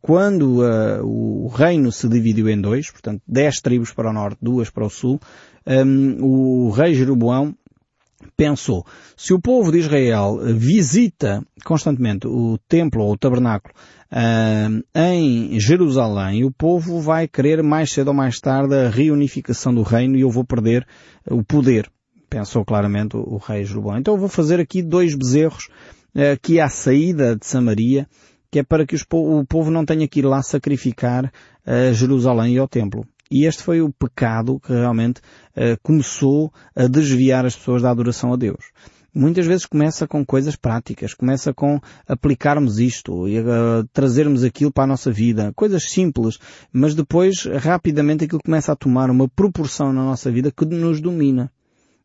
quando 0.00 0.60
o 1.02 1.48
reino 1.48 1.90
se 1.90 2.08
dividiu 2.08 2.48
em 2.48 2.60
dois, 2.60 2.90
portanto, 2.90 3.22
dez 3.26 3.60
tribos 3.60 3.92
para 3.92 4.10
o 4.10 4.12
norte, 4.12 4.38
duas 4.40 4.68
para 4.68 4.84
o 4.84 4.90
sul, 4.90 5.18
um, 5.66 6.16
o 6.22 6.70
rei 6.70 6.94
Jeroboão 6.94 7.54
pensou, 8.36 8.84
se 9.16 9.32
o 9.32 9.40
povo 9.40 9.70
de 9.72 9.78
Israel 9.78 10.38
visita 10.54 11.42
constantemente 11.64 12.26
o 12.26 12.58
templo 12.68 13.02
ou 13.02 13.12
o 13.12 13.18
tabernáculo 13.18 13.74
uh, 14.12 14.82
em 14.94 15.58
Jerusalém, 15.58 16.44
o 16.44 16.50
povo 16.50 17.00
vai 17.00 17.28
querer 17.28 17.62
mais 17.62 17.92
cedo 17.92 18.08
ou 18.08 18.14
mais 18.14 18.40
tarde 18.40 18.74
a 18.74 18.88
reunificação 18.88 19.74
do 19.74 19.82
reino 19.82 20.16
e 20.16 20.22
eu 20.22 20.30
vou 20.30 20.44
perder 20.44 20.86
o 21.30 21.42
poder. 21.42 21.90
Pensou 22.28 22.64
claramente 22.64 23.16
o, 23.16 23.36
rei 23.36 23.64
Jeroboão. 23.64 23.98
Então 23.98 24.14
eu 24.14 24.20
vou 24.20 24.28
fazer 24.28 24.58
aqui 24.58 24.82
dois 24.82 25.14
bezerros 25.14 25.68
aqui 26.32 26.60
à 26.60 26.68
saída 26.68 27.36
de 27.36 27.46
Samaria, 27.46 28.06
que 28.52 28.58
é 28.58 28.62
para 28.62 28.84
que 28.84 28.94
o 28.94 29.46
povo 29.46 29.70
não 29.70 29.82
tenha 29.82 30.06
que 30.06 30.20
ir 30.20 30.26
lá 30.26 30.42
sacrificar 30.42 31.32
a 31.64 31.90
Jerusalém 31.94 32.54
e 32.54 32.58
ao 32.58 32.68
templo. 32.68 33.06
E 33.30 33.46
este 33.46 33.62
foi 33.62 33.80
o 33.80 33.90
pecado 33.90 34.60
que 34.60 34.70
realmente 34.70 35.22
uh, 35.56 35.80
começou 35.82 36.52
a 36.76 36.86
desviar 36.86 37.46
as 37.46 37.56
pessoas 37.56 37.80
da 37.80 37.90
adoração 37.90 38.30
a 38.30 38.36
Deus. 38.36 38.62
Muitas 39.14 39.46
vezes 39.46 39.64
começa 39.64 40.06
com 40.06 40.22
coisas 40.22 40.54
práticas, 40.54 41.14
começa 41.14 41.54
com 41.54 41.80
aplicarmos 42.06 42.78
isto 42.78 43.26
e 43.26 43.40
uh, 43.40 43.88
trazermos 43.90 44.44
aquilo 44.44 44.70
para 44.70 44.84
a 44.84 44.88
nossa 44.88 45.10
vida, 45.10 45.50
coisas 45.56 45.84
simples, 45.84 46.38
mas 46.70 46.94
depois 46.94 47.46
rapidamente 47.46 48.24
aquilo 48.24 48.42
começa 48.44 48.72
a 48.72 48.76
tomar 48.76 49.08
uma 49.08 49.28
proporção 49.30 49.94
na 49.94 50.04
nossa 50.04 50.30
vida 50.30 50.52
que 50.52 50.66
nos 50.66 51.00
domina. 51.00 51.50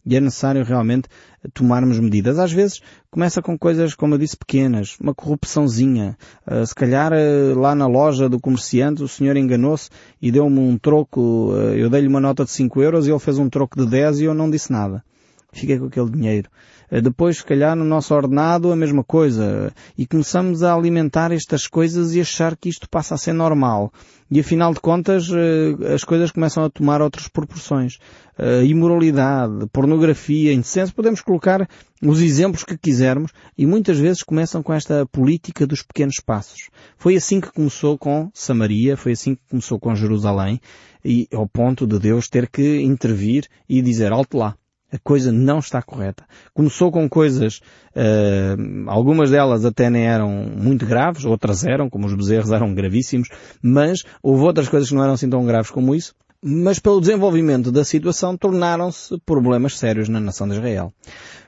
E 0.08 0.16
é 0.16 0.22
necessário 0.22 0.64
realmente 0.64 1.10
tomarmos 1.54 2.00
medidas. 2.00 2.40
Às 2.40 2.54
vezes 2.54 2.82
começa 3.12 3.42
com 3.42 3.58
coisas, 3.58 3.94
como 3.94 4.16
eu 4.16 4.18
disse, 4.18 4.38
pequenas, 4.38 4.98
uma 5.02 5.14
corrupçãozinha. 5.14 6.18
Uh, 6.50 6.66
se 6.66 6.74
calhar 6.74 7.12
uh, 7.12 7.60
lá 7.60 7.76
na 7.76 7.88
loja 7.88 8.30
do 8.30 8.40
comerciante 8.40 9.04
o 9.04 9.08
senhor 9.08 9.36
enganou-se 9.36 9.90
e 10.22 10.32
deu-me 10.32 10.60
um 10.60 10.78
troco, 10.78 11.52
uh, 11.52 11.74
eu 11.76 11.90
dei-lhe 11.90 12.08
uma 12.08 12.22
nota 12.22 12.46
de 12.46 12.52
5 12.52 12.82
euros 12.82 13.06
e 13.06 13.12
ele 13.12 13.20
fez 13.20 13.38
um 13.38 13.50
troco 13.50 13.78
de 13.78 13.86
10 13.86 14.22
e 14.22 14.24
eu 14.24 14.34
não 14.34 14.50
disse 14.50 14.72
nada. 14.72 15.04
Fiquei 15.52 15.78
com 15.78 15.88
aquele 15.88 16.10
dinheiro. 16.10 16.50
Eh, 16.89 17.01
depois, 17.01 17.38
se 17.38 17.46
calhar, 17.46 17.75
no 17.75 17.84
nosso 17.84 18.13
ordenado, 18.13 18.72
a 18.72 18.75
mesma 18.75 19.03
coisa. 19.03 19.74
E 19.98 20.06
começamos 20.06 20.63
a 20.63 20.74
alimentar 20.74 21.32
estas 21.32 21.67
coisas 21.67 22.15
e 22.15 22.22
achar 22.22 22.56
que 22.56 22.70
isto 22.70 22.89
passa 22.89 23.15
a 23.15 23.17
ser 23.17 23.34
normal. 23.34 23.91
E 24.29 24.39
afinal 24.39 24.74
de 24.74 24.79
contas, 24.79 25.29
eh, 25.32 25.94
as 25.94 26.03
coisas 26.03 26.32
começam 26.32 26.63
a 26.63 26.70
tomar 26.70 27.01
outras 27.01 27.27
proporções. 27.27 27.98
Eh, 28.38 28.65
imoralidade, 28.65 29.67
pornografia, 29.72 30.53
incenso, 30.53 30.94
podemos 30.94 31.22
colocar 31.22 31.67
os 32.03 32.22
exemplos 32.22 32.63
que 32.63 32.77
quisermos 32.77 33.32
e 33.58 33.65
muitas 33.65 33.98
vezes 33.98 34.22
começam 34.22 34.62
com 34.62 34.74
esta 34.74 35.06
política 35.08 35.65
dos 35.65 35.82
pequenos 35.82 36.17
passos. 36.24 36.70
Foi 36.98 37.15
assim 37.15 37.41
que 37.41 37.51
começou 37.51 37.98
com 37.98 38.29
Samaria, 38.34 38.96
foi 38.96 39.13
assim 39.13 39.36
que 39.36 39.41
começou 39.50 39.79
com 39.79 39.96
Jerusalém 39.96 40.62
e 41.03 41.27
ao 41.34 41.48
ponto 41.48 41.88
de 41.88 41.98
Deus 41.98 42.27
ter 42.27 42.48
que 42.50 42.82
intervir 42.82 43.48
e 43.67 43.82
dizer 43.82 44.12
alto 44.12 44.38
lá 44.38 44.56
a 44.91 44.98
coisa 44.98 45.32
não 45.32 45.60
está 45.60 45.82
correta. 45.82 46.25
Começou 46.53 46.91
com 46.91 47.08
coisas, 47.10 47.62
uh, 47.96 48.89
algumas 48.89 49.29
delas 49.29 49.65
até 49.65 49.89
nem 49.89 50.08
eram 50.08 50.29
muito 50.29 50.86
graves, 50.86 51.25
outras 51.25 51.65
eram, 51.65 51.89
como 51.89 52.08
os 52.08 52.13
bezerros 52.13 52.51
eram 52.51 52.74
gravíssimos, 52.74 53.29
mas 53.62 54.03
houve 54.24 54.44
outras 54.44 54.70
coisas 54.70 54.89
que 54.89 54.96
não 54.96 55.03
eram 55.03 55.13
assim 55.13 55.29
tão 55.29 55.46
graves 55.46 55.72
como 55.72 55.94
isso, 55.94 56.13
mas 56.41 56.79
pelo 56.79 57.01
desenvolvimento 57.01 57.72
da 57.72 57.84
situação 57.84 58.38
tornaram-se 58.38 59.17
problemas 59.25 59.77
sérios 59.77 60.08
na 60.08 60.20
nação 60.20 60.48
de 60.48 60.53
Israel. 60.53 60.94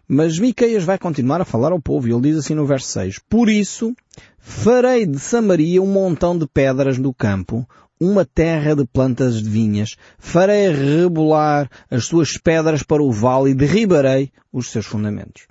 Mas 0.07 0.39
Miqueias 0.39 0.83
vai 0.83 0.97
continuar 0.97 1.39
a 1.39 1.45
falar 1.45 1.71
ao 1.71 1.79
povo 1.79 2.07
e 2.07 2.11
ele 2.11 2.21
diz 2.21 2.37
assim 2.37 2.55
no 2.55 2.65
verso 2.65 2.87
6, 2.87 3.19
Por 3.29 3.47
isso 3.47 3.93
farei 4.39 5.05
de 5.05 5.19
Samaria 5.19 5.81
um 5.81 5.85
montão 5.85 6.37
de 6.37 6.47
pedras 6.47 6.97
do 6.97 7.13
campo, 7.13 7.67
uma 7.99 8.23
terra 8.23 8.75
de 8.75 8.85
plantas 8.85 9.41
de 9.41 9.49
vinhas, 9.49 9.95
farei 10.17 10.71
rebolar 10.71 11.69
as 11.91 12.05
suas 12.05 12.37
pedras 12.37 12.81
para 12.81 13.03
o 13.03 13.11
vale 13.11 13.51
e 13.51 13.55
derribarei 13.55 14.31
os 14.53 14.69
seus 14.69 14.85
fundamentos. 14.85 15.47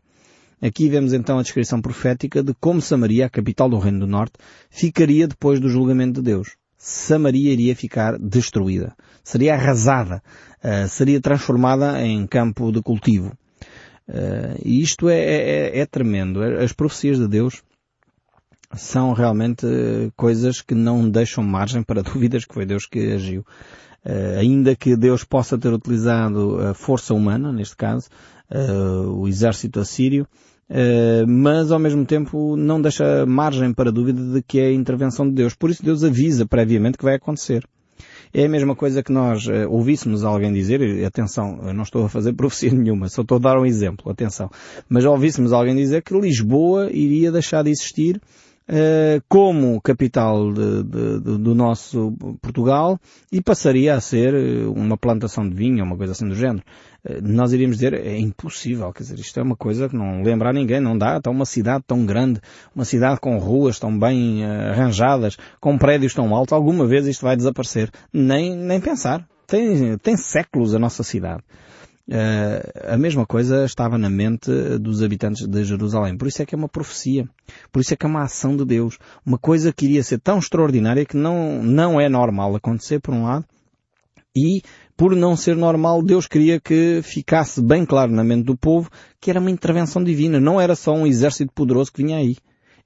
Aqui 0.60 0.88
vemos 0.88 1.12
então 1.12 1.38
a 1.38 1.42
descrição 1.42 1.80
profética 1.80 2.42
de 2.42 2.52
como 2.54 2.80
Samaria, 2.80 3.26
a 3.26 3.30
capital 3.30 3.68
do 3.68 3.78
Reino 3.78 4.00
do 4.00 4.06
Norte, 4.06 4.34
ficaria 4.70 5.28
depois 5.28 5.60
do 5.60 5.68
julgamento 5.68 6.20
de 6.20 6.30
Deus. 6.30 6.56
Samaria 6.76 7.52
iria 7.52 7.76
ficar 7.76 8.18
destruída. 8.18 8.94
Seria 9.22 9.54
arrasada. 9.54 10.22
Uh, 10.62 10.88
seria 10.88 11.20
transformada 11.20 12.02
em 12.04 12.26
campo 12.26 12.72
de 12.72 12.82
cultivo. 12.82 13.36
Uh, 14.08 14.58
e 14.64 14.80
isto 14.80 15.08
é, 15.08 15.18
é, 15.18 15.78
é 15.80 15.86
tremendo. 15.86 16.42
As 16.42 16.72
profecias 16.72 17.18
de 17.18 17.28
Deus 17.28 17.62
são 18.74 19.12
realmente 19.12 19.66
eh, 19.66 20.10
coisas 20.16 20.60
que 20.60 20.74
não 20.74 21.08
deixam 21.08 21.42
margem 21.42 21.82
para 21.82 22.02
dúvidas 22.04 22.44
que 22.44 22.54
foi 22.54 22.66
Deus 22.66 22.86
que 22.86 23.12
agiu. 23.12 23.44
Uh, 24.04 24.38
ainda 24.38 24.76
que 24.76 24.96
Deus 24.96 25.24
possa 25.24 25.58
ter 25.58 25.72
utilizado 25.72 26.56
a 26.60 26.72
força 26.72 27.12
humana, 27.12 27.52
neste 27.52 27.76
caso, 27.76 28.08
uh, 28.50 29.10
o 29.10 29.28
exército 29.28 29.80
assírio, 29.80 30.26
uh, 30.70 31.26
mas 31.26 31.72
ao 31.72 31.80
mesmo 31.80 32.06
tempo 32.06 32.56
não 32.56 32.80
deixa 32.80 33.26
margem 33.26 33.74
para 33.74 33.90
dúvida 33.90 34.22
de 34.34 34.40
que 34.40 34.60
é 34.60 34.68
a 34.68 34.72
intervenção 34.72 35.28
de 35.28 35.34
Deus. 35.34 35.54
Por 35.54 35.68
isso 35.68 35.82
Deus 35.82 36.04
avisa 36.04 36.46
previamente 36.46 36.96
que 36.96 37.04
vai 37.04 37.16
acontecer. 37.16 37.66
É 38.32 38.44
a 38.44 38.48
mesma 38.48 38.76
coisa 38.76 39.02
que 39.02 39.10
nós 39.10 39.46
ouvíssemos 39.68 40.22
alguém 40.22 40.52
dizer, 40.52 40.80
e 40.80 41.04
atenção, 41.04 41.58
eu 41.62 41.74
não 41.74 41.82
estou 41.82 42.04
a 42.04 42.08
fazer 42.08 42.32
profecia 42.34 42.72
nenhuma, 42.72 43.08
só 43.08 43.22
estou 43.22 43.36
a 43.36 43.40
dar 43.40 43.58
um 43.58 43.66
exemplo, 43.66 44.10
atenção, 44.10 44.48
mas 44.88 45.04
ouvíssemos 45.04 45.52
alguém 45.52 45.74
dizer 45.74 46.02
que 46.02 46.16
Lisboa 46.16 46.88
iria 46.92 47.32
deixar 47.32 47.64
de 47.64 47.70
existir 47.70 48.20
como 49.28 49.80
capital 49.80 50.52
de, 50.52 50.82
de, 50.82 51.20
de, 51.20 51.38
do 51.38 51.54
nosso 51.54 52.12
Portugal 52.42 53.00
e 53.32 53.40
passaria 53.40 53.94
a 53.94 54.00
ser 54.00 54.34
eh, 54.34 54.66
uma 54.66 54.96
plantação 54.96 55.48
de 55.48 55.54
vinho, 55.54 55.84
uma 55.84 55.96
coisa 55.96 56.12
assim 56.12 56.28
do 56.28 56.34
género. 56.34 56.62
Eh, 57.04 57.20
nós 57.22 57.52
iríamos 57.52 57.76
dizer, 57.76 57.94
é 57.94 58.18
impossível, 58.18 58.92
quer 58.92 59.04
dizer, 59.04 59.18
isto 59.18 59.40
é 59.40 59.42
uma 59.42 59.56
coisa 59.56 59.88
que 59.88 59.96
não 59.96 60.22
lembra 60.22 60.50
a 60.50 60.52
ninguém, 60.52 60.80
não 60.80 60.98
dá, 60.98 61.16
está 61.16 61.30
uma 61.30 61.46
cidade 61.46 61.84
tão 61.86 62.04
grande, 62.04 62.40
uma 62.74 62.84
cidade 62.84 63.20
com 63.20 63.38
ruas 63.38 63.78
tão 63.78 63.98
bem 63.98 64.44
arranjadas, 64.44 65.36
com 65.60 65.78
prédios 65.78 66.14
tão 66.14 66.34
altos, 66.34 66.52
alguma 66.52 66.86
vez 66.86 67.06
isto 67.06 67.22
vai 67.22 67.36
desaparecer. 67.36 67.90
Nem, 68.12 68.54
nem 68.54 68.80
pensar. 68.80 69.26
Tem, 69.46 69.96
tem 69.96 70.14
séculos 70.14 70.74
a 70.74 70.78
nossa 70.78 71.02
cidade. 71.02 71.42
Uh, 72.08 72.94
a 72.94 72.96
mesma 72.96 73.26
coisa 73.26 73.66
estava 73.66 73.98
na 73.98 74.08
mente 74.08 74.50
dos 74.80 75.02
habitantes 75.02 75.46
de 75.46 75.62
Jerusalém. 75.62 76.16
Por 76.16 76.26
isso 76.26 76.40
é 76.40 76.46
que 76.46 76.54
é 76.54 76.58
uma 76.58 76.68
profecia. 76.68 77.28
Por 77.70 77.80
isso 77.80 77.92
é 77.92 77.96
que 77.96 78.06
é 78.06 78.08
uma 78.08 78.22
ação 78.22 78.56
de 78.56 78.64
Deus. 78.64 78.98
Uma 79.26 79.36
coisa 79.36 79.72
que 79.72 79.84
iria 79.84 80.02
ser 80.02 80.18
tão 80.18 80.38
extraordinária 80.38 81.04
que 81.04 81.16
não, 81.16 81.62
não 81.62 82.00
é 82.00 82.08
normal 82.08 82.56
acontecer, 82.56 82.98
por 82.98 83.12
um 83.12 83.24
lado. 83.24 83.44
E, 84.34 84.62
por 84.96 85.14
não 85.14 85.36
ser 85.36 85.54
normal, 85.54 86.02
Deus 86.02 86.26
queria 86.26 86.58
que 86.58 87.00
ficasse 87.02 87.60
bem 87.60 87.84
claro 87.84 88.10
na 88.10 88.24
mente 88.24 88.44
do 88.44 88.56
povo 88.56 88.88
que 89.20 89.28
era 89.28 89.40
uma 89.40 89.50
intervenção 89.50 90.02
divina. 90.02 90.40
Não 90.40 90.58
era 90.58 90.74
só 90.74 90.94
um 90.94 91.06
exército 91.06 91.52
poderoso 91.54 91.92
que 91.92 92.02
vinha 92.02 92.16
aí. 92.16 92.36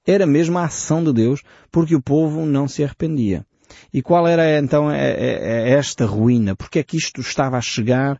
Era 0.05 0.25
mesmo 0.25 0.57
a 0.57 0.65
ação 0.65 1.01
de 1.01 1.13
Deus, 1.13 1.41
porque 1.71 1.95
o 1.95 2.01
povo 2.01 2.45
não 2.45 2.67
se 2.67 2.83
arrependia. 2.83 3.45
E 3.93 4.01
qual 4.01 4.27
era 4.27 4.59
então 4.59 4.91
é, 4.91 5.11
é, 5.11 5.69
é 5.69 5.69
esta 5.71 6.05
ruína? 6.05 6.55
Porque 6.57 6.79
é 6.79 6.83
que 6.83 6.97
isto 6.97 7.21
estava 7.21 7.57
a 7.57 7.61
chegar 7.61 8.19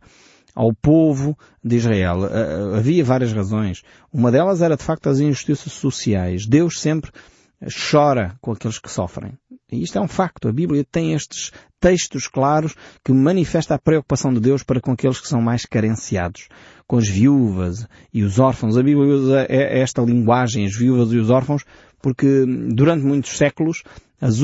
ao 0.54 0.72
povo 0.72 1.36
de 1.62 1.76
Israel. 1.76 2.20
Havia 2.76 3.04
várias 3.04 3.32
razões. 3.32 3.82
Uma 4.12 4.30
delas 4.30 4.62
era 4.62 4.76
de 4.76 4.84
facto 4.84 5.08
as 5.08 5.20
injustiças 5.20 5.72
sociais. 5.72 6.46
Deus 6.46 6.80
sempre 6.80 7.10
chora 7.90 8.36
com 8.40 8.52
aqueles 8.52 8.78
que 8.78 8.90
sofrem. 8.90 9.32
E 9.70 9.82
isto 9.82 9.98
é 9.98 10.00
um 10.00 10.08
facto. 10.08 10.48
A 10.48 10.52
Bíblia 10.52 10.84
tem 10.84 11.14
estes 11.14 11.50
textos 11.80 12.28
claros 12.28 12.74
que 13.04 13.12
manifestam 13.12 13.76
a 13.76 13.80
preocupação 13.80 14.32
de 14.32 14.40
Deus 14.40 14.62
para 14.62 14.80
com 14.80 14.92
aqueles 14.92 15.20
que 15.20 15.28
são 15.28 15.40
mais 15.40 15.66
carenciados. 15.66 16.48
Com 16.86 16.98
as 16.98 17.08
viúvas 17.08 17.86
e 18.12 18.22
os 18.22 18.38
órfãos. 18.38 18.76
A 18.76 18.82
Bíblia 18.82 19.14
usa 19.14 19.46
esta 19.48 20.02
linguagem, 20.02 20.66
as 20.66 20.76
viúvas 20.76 21.12
e 21.12 21.16
os 21.16 21.30
órfãos, 21.30 21.64
porque 22.00 22.44
durante 22.74 23.04
muitos 23.04 23.36
séculos 23.36 23.82
as, 24.20 24.38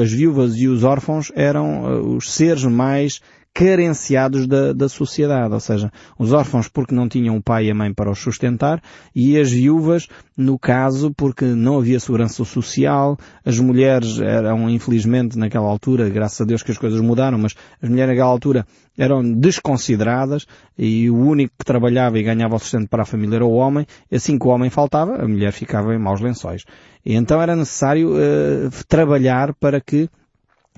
as 0.00 0.12
viúvas 0.12 0.56
e 0.56 0.68
os 0.68 0.84
órfãos 0.84 1.32
eram 1.34 1.88
eh, 1.88 2.00
os 2.00 2.32
seres 2.32 2.64
mais 2.64 3.20
carenciados 3.56 4.46
da, 4.46 4.74
da 4.74 4.86
sociedade, 4.86 5.54
ou 5.54 5.60
seja, 5.60 5.90
os 6.18 6.30
órfãos 6.34 6.68
porque 6.68 6.94
não 6.94 7.08
tinham 7.08 7.38
o 7.38 7.42
pai 7.42 7.64
e 7.64 7.70
a 7.70 7.74
mãe 7.74 7.90
para 7.90 8.10
os 8.10 8.18
sustentar 8.18 8.82
e 9.14 9.40
as 9.40 9.50
viúvas, 9.50 10.08
no 10.36 10.58
caso, 10.58 11.10
porque 11.16 11.46
não 11.46 11.78
havia 11.78 11.98
segurança 11.98 12.44
social, 12.44 13.16
as 13.46 13.58
mulheres 13.58 14.20
eram, 14.20 14.68
infelizmente, 14.68 15.38
naquela 15.38 15.66
altura, 15.66 16.06
graças 16.10 16.38
a 16.38 16.44
Deus 16.44 16.62
que 16.62 16.70
as 16.70 16.76
coisas 16.76 17.00
mudaram, 17.00 17.38
mas 17.38 17.54
as 17.80 17.88
mulheres 17.88 18.10
naquela 18.10 18.28
altura 18.28 18.66
eram 18.98 19.22
desconsideradas 19.22 20.46
e 20.76 21.08
o 21.08 21.16
único 21.16 21.54
que 21.58 21.64
trabalhava 21.64 22.18
e 22.18 22.22
ganhava 22.22 22.56
o 22.56 22.58
sustento 22.58 22.90
para 22.90 23.04
a 23.04 23.06
família 23.06 23.36
era 23.36 23.46
o 23.46 23.54
homem, 23.54 23.86
e 24.12 24.16
assim 24.16 24.38
que 24.38 24.46
o 24.46 24.50
homem 24.50 24.68
faltava, 24.68 25.14
a 25.14 25.26
mulher 25.26 25.52
ficava 25.52 25.94
em 25.94 25.98
maus 25.98 26.20
lençóis. 26.20 26.62
E 27.06 27.14
então 27.14 27.40
era 27.40 27.56
necessário 27.56 28.16
uh, 28.16 28.70
trabalhar 28.86 29.54
para 29.54 29.80
que 29.80 30.10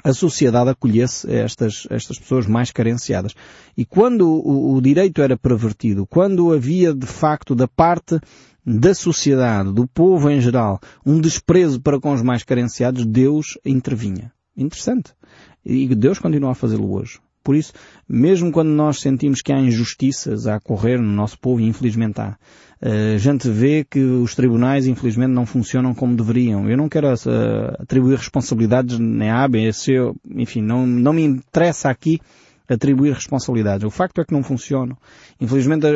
a 0.08 0.14
sociedade 0.14 0.70
acolhesse 0.70 1.30
estas, 1.30 1.86
estas 1.90 2.18
pessoas 2.18 2.46
mais 2.46 2.72
carenciadas. 2.72 3.34
E 3.76 3.84
quando 3.84 4.26
o, 4.26 4.74
o 4.74 4.80
direito 4.80 5.20
era 5.20 5.36
pervertido, 5.36 6.06
quando 6.06 6.50
havia 6.50 6.94
de 6.94 7.06
facto 7.06 7.54
da 7.54 7.68
parte 7.68 8.18
da 8.64 8.94
sociedade, 8.94 9.72
do 9.72 9.86
povo 9.86 10.30
em 10.30 10.40
geral, 10.40 10.80
um 11.04 11.20
desprezo 11.20 11.80
para 11.80 12.00
com 12.00 12.12
os 12.12 12.22
mais 12.22 12.42
carenciados, 12.42 13.04
Deus 13.04 13.58
intervinha. 13.64 14.32
Interessante. 14.56 15.12
E 15.64 15.94
Deus 15.94 16.18
continua 16.18 16.52
a 16.52 16.54
fazê-lo 16.54 16.90
hoje. 16.90 17.20
Por 17.48 17.56
isso, 17.56 17.72
mesmo 18.06 18.52
quando 18.52 18.68
nós 18.68 19.00
sentimos 19.00 19.40
que 19.40 19.50
há 19.50 19.58
injustiças 19.58 20.46
a 20.46 20.58
ocorrer 20.58 21.00
no 21.00 21.10
nosso 21.10 21.38
povo, 21.38 21.62
e 21.62 21.66
infelizmente 21.66 22.20
há, 22.20 22.36
eh, 22.78 23.14
a 23.14 23.16
gente 23.16 23.48
vê 23.48 23.86
que 23.90 24.00
os 24.00 24.34
tribunais, 24.34 24.86
infelizmente, 24.86 25.30
não 25.30 25.46
funcionam 25.46 25.94
como 25.94 26.14
deveriam. 26.14 26.68
Eu 26.68 26.76
não 26.76 26.90
quero 26.90 27.06
uh, 27.06 27.80
atribuir 27.80 28.18
responsabilidades 28.18 28.98
nem 28.98 29.30
A, 29.30 29.48
B, 29.48 29.70
enfim, 30.36 30.60
não, 30.60 30.86
não 30.86 31.14
me 31.14 31.24
interessa 31.24 31.88
aqui 31.88 32.20
atribuir 32.68 33.14
responsabilidades. 33.14 33.82
O 33.82 33.90
facto 33.90 34.20
é 34.20 34.26
que 34.26 34.34
não 34.34 34.42
funcionam. 34.42 34.98
Infelizmente, 35.40 35.86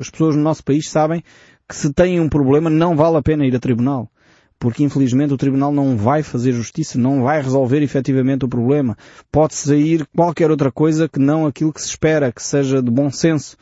as 0.00 0.10
pessoas 0.10 0.34
no 0.34 0.42
nosso 0.42 0.64
país 0.64 0.90
sabem 0.90 1.22
que 1.68 1.76
se 1.76 1.92
têm 1.92 2.18
um 2.18 2.28
problema 2.28 2.68
não 2.68 2.96
vale 2.96 3.18
a 3.18 3.22
pena 3.22 3.46
ir 3.46 3.54
a 3.54 3.60
tribunal 3.60 4.10
porque 4.58 4.82
infelizmente 4.82 5.34
o 5.34 5.36
Tribunal 5.36 5.72
não 5.72 5.96
vai 5.96 6.22
fazer 6.22 6.52
justiça, 6.52 6.98
não 6.98 7.22
vai 7.22 7.42
resolver 7.42 7.82
efetivamente 7.82 8.44
o 8.44 8.48
problema. 8.48 8.96
Pode 9.30 9.54
sair 9.54 10.06
qualquer 10.16 10.50
outra 10.50 10.72
coisa 10.72 11.08
que 11.08 11.18
não 11.18 11.46
aquilo 11.46 11.72
que 11.72 11.80
se 11.80 11.88
espera, 11.88 12.32
que 12.32 12.42
seja 12.42 12.82
de 12.82 12.90
bom 12.90 13.10
senso. 13.10 13.56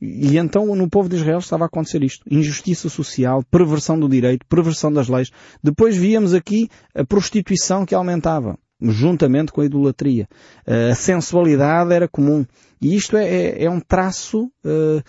E 0.00 0.38
então 0.38 0.74
no 0.74 0.88
povo 0.88 1.08
de 1.08 1.16
Israel 1.16 1.38
estava 1.38 1.64
a 1.64 1.66
acontecer 1.66 2.02
isto. 2.02 2.24
Injustiça 2.30 2.88
social, 2.88 3.44
perversão 3.50 3.98
do 3.98 4.08
direito, 4.08 4.46
perversão 4.46 4.90
das 4.90 5.08
leis. 5.08 5.30
Depois 5.62 5.96
víamos 5.96 6.32
aqui 6.32 6.68
a 6.94 7.04
prostituição 7.04 7.84
que 7.84 7.94
aumentava, 7.94 8.58
juntamente 8.80 9.52
com 9.52 9.60
a 9.60 9.66
idolatria. 9.66 10.26
A 10.66 10.94
sensualidade 10.94 11.92
era 11.92 12.08
comum. 12.08 12.46
E 12.80 12.96
isto 12.96 13.16
é, 13.16 13.28
é, 13.28 13.64
é 13.64 13.70
um 13.70 13.78
traço 13.78 14.44
uh, 14.64 15.02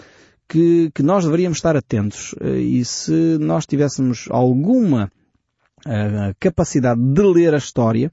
que, 0.48 0.92
que, 0.94 1.02
nós 1.02 1.24
deveríamos 1.24 1.60
estar 1.60 1.78
atentos. 1.78 2.34
Uh, 2.34 2.58
e 2.58 2.84
se 2.84 3.38
nós 3.40 3.66
tivéssemos 3.66 4.28
alguma 4.30 5.10
a 5.86 6.34
capacidade 6.40 7.02
de 7.02 7.22
ler 7.22 7.54
a 7.54 7.58
história, 7.58 8.12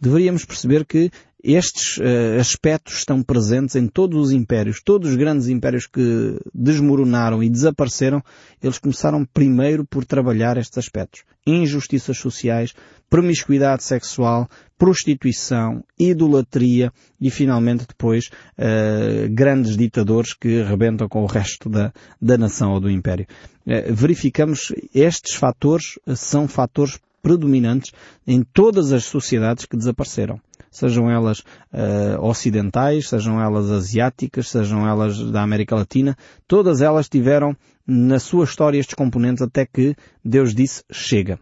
deveríamos 0.00 0.44
perceber 0.44 0.84
que 0.84 1.10
estes 1.42 1.98
uh, 1.98 2.38
aspectos 2.40 2.98
estão 2.98 3.22
presentes 3.22 3.74
em 3.74 3.88
todos 3.88 4.26
os 4.26 4.32
impérios. 4.32 4.80
Todos 4.82 5.10
os 5.10 5.16
grandes 5.16 5.48
impérios 5.48 5.86
que 5.86 6.38
desmoronaram 6.54 7.42
e 7.42 7.48
desapareceram, 7.48 8.22
eles 8.62 8.78
começaram 8.78 9.24
primeiro 9.24 9.84
por 9.84 10.04
trabalhar 10.04 10.56
estes 10.56 10.78
aspectos. 10.78 11.22
Injustiças 11.44 12.16
sociais, 12.18 12.72
promiscuidade 13.10 13.82
sexual, 13.82 14.48
prostituição, 14.78 15.82
idolatria 15.98 16.92
e 17.20 17.30
finalmente 17.30 17.86
depois 17.88 18.30
uh, 18.56 19.28
grandes 19.30 19.76
ditadores 19.76 20.34
que 20.34 20.62
rebentam 20.62 21.08
com 21.08 21.22
o 21.22 21.26
resto 21.26 21.68
da, 21.68 21.92
da 22.20 22.38
nação 22.38 22.72
ou 22.72 22.80
do 22.80 22.90
império. 22.90 23.26
Uh, 23.66 23.92
verificamos 23.92 24.72
estes 24.94 25.34
fatores 25.34 25.98
são 26.14 26.46
fatores 26.46 26.98
predominantes 27.22 27.92
em 28.26 28.42
todas 28.42 28.92
as 28.92 29.04
sociedades 29.04 29.64
que 29.64 29.76
desapareceram 29.76 30.40
sejam 30.72 31.08
elas 31.08 31.40
uh, 31.40 32.20
ocidentais, 32.20 33.08
sejam 33.08 33.40
elas 33.40 33.70
asiáticas, 33.70 34.48
sejam 34.48 34.88
elas 34.88 35.30
da 35.30 35.42
América 35.42 35.76
Latina, 35.76 36.16
todas 36.48 36.80
elas 36.80 37.08
tiveram 37.08 37.54
na 37.86 38.18
sua 38.18 38.44
história 38.44 38.78
estes 38.78 38.94
componentes 38.94 39.42
até 39.42 39.66
que 39.66 39.94
Deus 40.24 40.54
disse 40.54 40.82
chega. 40.90 41.38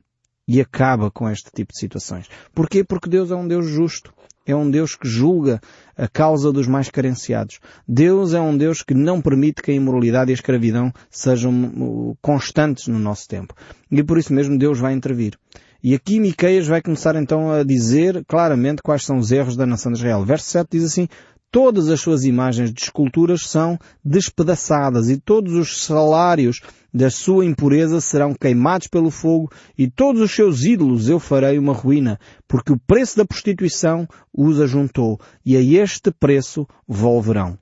E 0.49 0.61
acaba 0.61 1.11
com 1.11 1.31
este 1.31 1.49
tipo 1.55 1.73
de 1.73 1.79
situações. 1.79 2.27
Porquê? 2.53 2.83
Porque 2.83 3.09
Deus 3.09 3.31
é 3.31 3.37
um 3.37 3.47
Deus 3.47 3.67
justo. 3.69 4.13
É 4.45 4.57
um 4.57 4.69
Deus 4.69 4.97
que 4.97 5.07
julga 5.07 5.61
a 5.97 6.09
causa 6.09 6.51
dos 6.51 6.67
mais 6.67 6.91
carenciados. 6.91 7.61
Deus 7.87 8.35
é 8.35 8.41
um 8.41 8.57
Deus 8.57 8.83
que 8.83 8.95
não 8.95 9.21
permite 9.21 9.63
que 9.63 9.71
a 9.71 9.75
imoralidade 9.75 10.31
e 10.31 10.33
a 10.33 10.35
escravidão 10.35 10.93
sejam 11.09 11.53
uh, 11.53 12.19
constantes 12.21 12.89
no 12.89 12.99
nosso 12.99 13.29
tempo. 13.29 13.55
E 13.91 14.03
por 14.03 14.19
isso 14.19 14.33
mesmo 14.33 14.59
Deus 14.59 14.81
vai 14.81 14.93
intervir. 14.93 15.39
E 15.83 15.95
aqui 15.95 16.21
Miqueias 16.21 16.67
vai 16.67 16.83
começar 16.83 17.17
então 17.17 17.51
a 17.51 17.65
dizer 17.65 18.23
claramente 18.27 18.83
quais 18.83 19.03
são 19.03 19.17
os 19.17 19.33
erros 19.33 19.57
da 19.57 19.65
nação 19.65 19.91
de 19.91 19.99
Israel. 19.99 20.25
Verso 20.25 20.45
7 20.51 20.69
diz 20.73 20.85
assim, 20.85 21.09
todas 21.51 21.89
as 21.89 22.01
suas 22.01 22.25
imagens 22.25 22.73
de 22.73 22.83
esculturas 22.83 23.47
são 23.47 23.79
despedaçadas 24.05 25.09
e 25.09 25.17
todos 25.17 25.55
os 25.55 25.83
salários 25.83 26.61
da 26.93 27.09
sua 27.09 27.47
impureza 27.47 27.99
serão 28.01 28.35
queimados 28.35 28.89
pelo 28.89 29.11
fogo 29.11 29.51
e 29.79 29.89
todos 29.89 30.21
os 30.21 30.31
seus 30.31 30.65
ídolos 30.65 31.09
eu 31.09 31.19
farei 31.19 31.59
uma 31.59 31.73
ruína, 31.73 32.21
porque 32.47 32.73
o 32.73 32.79
preço 32.79 33.17
da 33.17 33.25
prostituição 33.25 34.07
os 34.35 34.61
ajuntou 34.61 35.19
e 35.47 35.57
a 35.57 35.63
este 35.63 36.11
preço 36.11 36.67
volverão. 36.87 37.59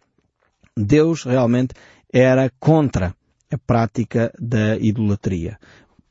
Deus 0.76 1.22
realmente 1.22 1.72
era 2.12 2.50
contra 2.58 3.14
a 3.52 3.58
prática 3.58 4.32
da 4.40 4.76
idolatria, 4.76 5.58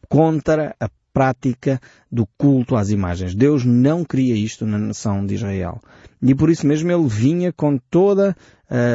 contra 0.08 0.76
a 0.80 0.90
prática 1.18 1.82
do 2.12 2.28
culto 2.38 2.76
às 2.76 2.92
imagens. 2.92 3.34
Deus 3.34 3.66
não 3.66 4.06
queria 4.06 4.36
isto 4.36 4.68
na 4.68 4.78
nação 4.78 5.26
de 5.26 5.34
Israel. 5.34 5.82
E 6.22 6.36
por 6.36 6.48
isso 6.48 6.68
mesmo 6.68 6.92
ele 6.92 7.08
vinha 7.08 7.52
com 7.52 7.76
toda 7.90 8.38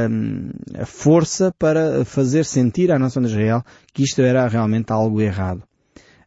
hum, 0.09 0.51
a 0.79 0.87
força 0.87 1.53
para 1.59 2.05
fazer 2.05 2.45
sentir 2.45 2.93
à 2.93 2.99
nação 2.99 3.21
de 3.21 3.29
Israel 3.29 3.65
que 3.93 4.05
isto 4.05 4.23
era 4.23 4.47
realmente 4.47 4.93
algo 4.93 5.21
errado. 5.21 5.65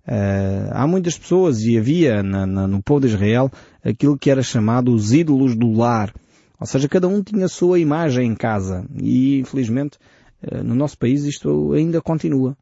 Uh, 0.06 0.68
há 0.72 0.86
muitas 0.86 1.18
pessoas, 1.18 1.62
e 1.62 1.78
havia 1.78 2.22
na, 2.22 2.46
na, 2.46 2.68
no 2.68 2.84
povo 2.84 3.00
de 3.00 3.08
Israel, 3.08 3.50
aquilo 3.82 4.18
que 4.18 4.30
era 4.30 4.44
chamado 4.44 4.94
os 4.94 5.14
ídolos 5.14 5.56
do 5.56 5.72
lar. 5.72 6.14
Ou 6.60 6.68
seja, 6.68 6.90
cada 6.90 7.08
um 7.08 7.24
tinha 7.24 7.46
a 7.46 7.50
sua 7.50 7.80
imagem 7.80 8.28
em 8.28 8.36
casa. 8.36 8.86
E, 9.02 9.40
infelizmente, 9.40 9.98
uh, 10.44 10.62
no 10.62 10.76
nosso 10.76 10.98
país 10.98 11.24
isto 11.24 11.72
ainda 11.72 12.02
continua. 12.02 12.58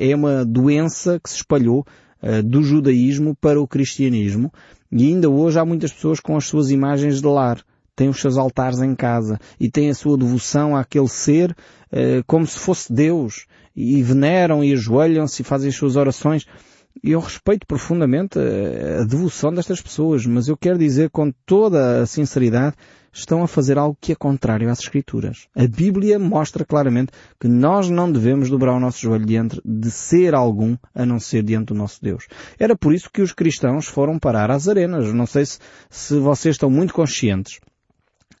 é 0.00 0.16
uma 0.16 0.44
doença 0.44 1.20
que 1.22 1.30
se 1.30 1.36
espalhou 1.36 1.86
do 2.44 2.62
judaísmo 2.62 3.36
para 3.40 3.60
o 3.60 3.68
cristianismo. 3.68 4.52
E 4.90 5.08
ainda 5.08 5.28
hoje 5.28 5.58
há 5.58 5.64
muitas 5.64 5.92
pessoas 5.92 6.20
com 6.20 6.36
as 6.36 6.46
suas 6.46 6.70
imagens 6.70 7.20
de 7.20 7.26
lar, 7.26 7.60
têm 7.96 8.08
os 8.08 8.20
seus 8.20 8.36
altares 8.36 8.80
em 8.80 8.94
casa 8.94 9.38
e 9.58 9.70
têm 9.70 9.90
a 9.90 9.94
sua 9.94 10.16
devoção 10.16 10.76
àquele 10.76 11.08
ser 11.08 11.50
uh, 11.50 12.22
como 12.26 12.46
se 12.46 12.58
fosse 12.58 12.92
Deus. 12.92 13.46
E 13.74 14.02
veneram 14.02 14.62
e 14.62 14.72
ajoelham-se 14.72 15.42
e 15.42 15.44
fazem 15.44 15.68
as 15.68 15.74
suas 15.74 15.96
orações. 15.96 16.46
Eu 17.02 17.18
respeito 17.18 17.66
profundamente 17.66 18.38
a, 18.38 19.02
a 19.02 19.04
devoção 19.04 19.52
destas 19.52 19.80
pessoas, 19.80 20.24
mas 20.26 20.46
eu 20.46 20.56
quero 20.56 20.78
dizer 20.78 21.10
com 21.10 21.32
toda 21.44 22.02
a 22.02 22.06
sinceridade 22.06 22.76
estão 23.14 23.44
a 23.44 23.48
fazer 23.48 23.78
algo 23.78 23.96
que 24.00 24.12
é 24.12 24.14
contrário 24.16 24.68
às 24.68 24.80
Escrituras. 24.80 25.46
A 25.54 25.66
Bíblia 25.68 26.18
mostra 26.18 26.64
claramente 26.64 27.12
que 27.38 27.46
nós 27.46 27.88
não 27.88 28.10
devemos 28.10 28.50
dobrar 28.50 28.74
o 28.74 28.80
nosso 28.80 28.98
joelho 28.98 29.24
diante 29.24 29.60
de 29.64 29.90
ser 29.90 30.34
algum 30.34 30.76
a 30.92 31.06
não 31.06 31.20
ser 31.20 31.44
diante 31.44 31.66
do 31.66 31.74
nosso 31.74 32.02
Deus. 32.02 32.26
Era 32.58 32.76
por 32.76 32.92
isso 32.92 33.08
que 33.10 33.22
os 33.22 33.32
cristãos 33.32 33.86
foram 33.86 34.18
parar 34.18 34.50
às 34.50 34.68
arenas. 34.68 35.12
Não 35.14 35.26
sei 35.26 35.46
se, 35.46 35.60
se 35.88 36.18
vocês 36.18 36.56
estão 36.56 36.68
muito 36.68 36.92
conscientes. 36.92 37.60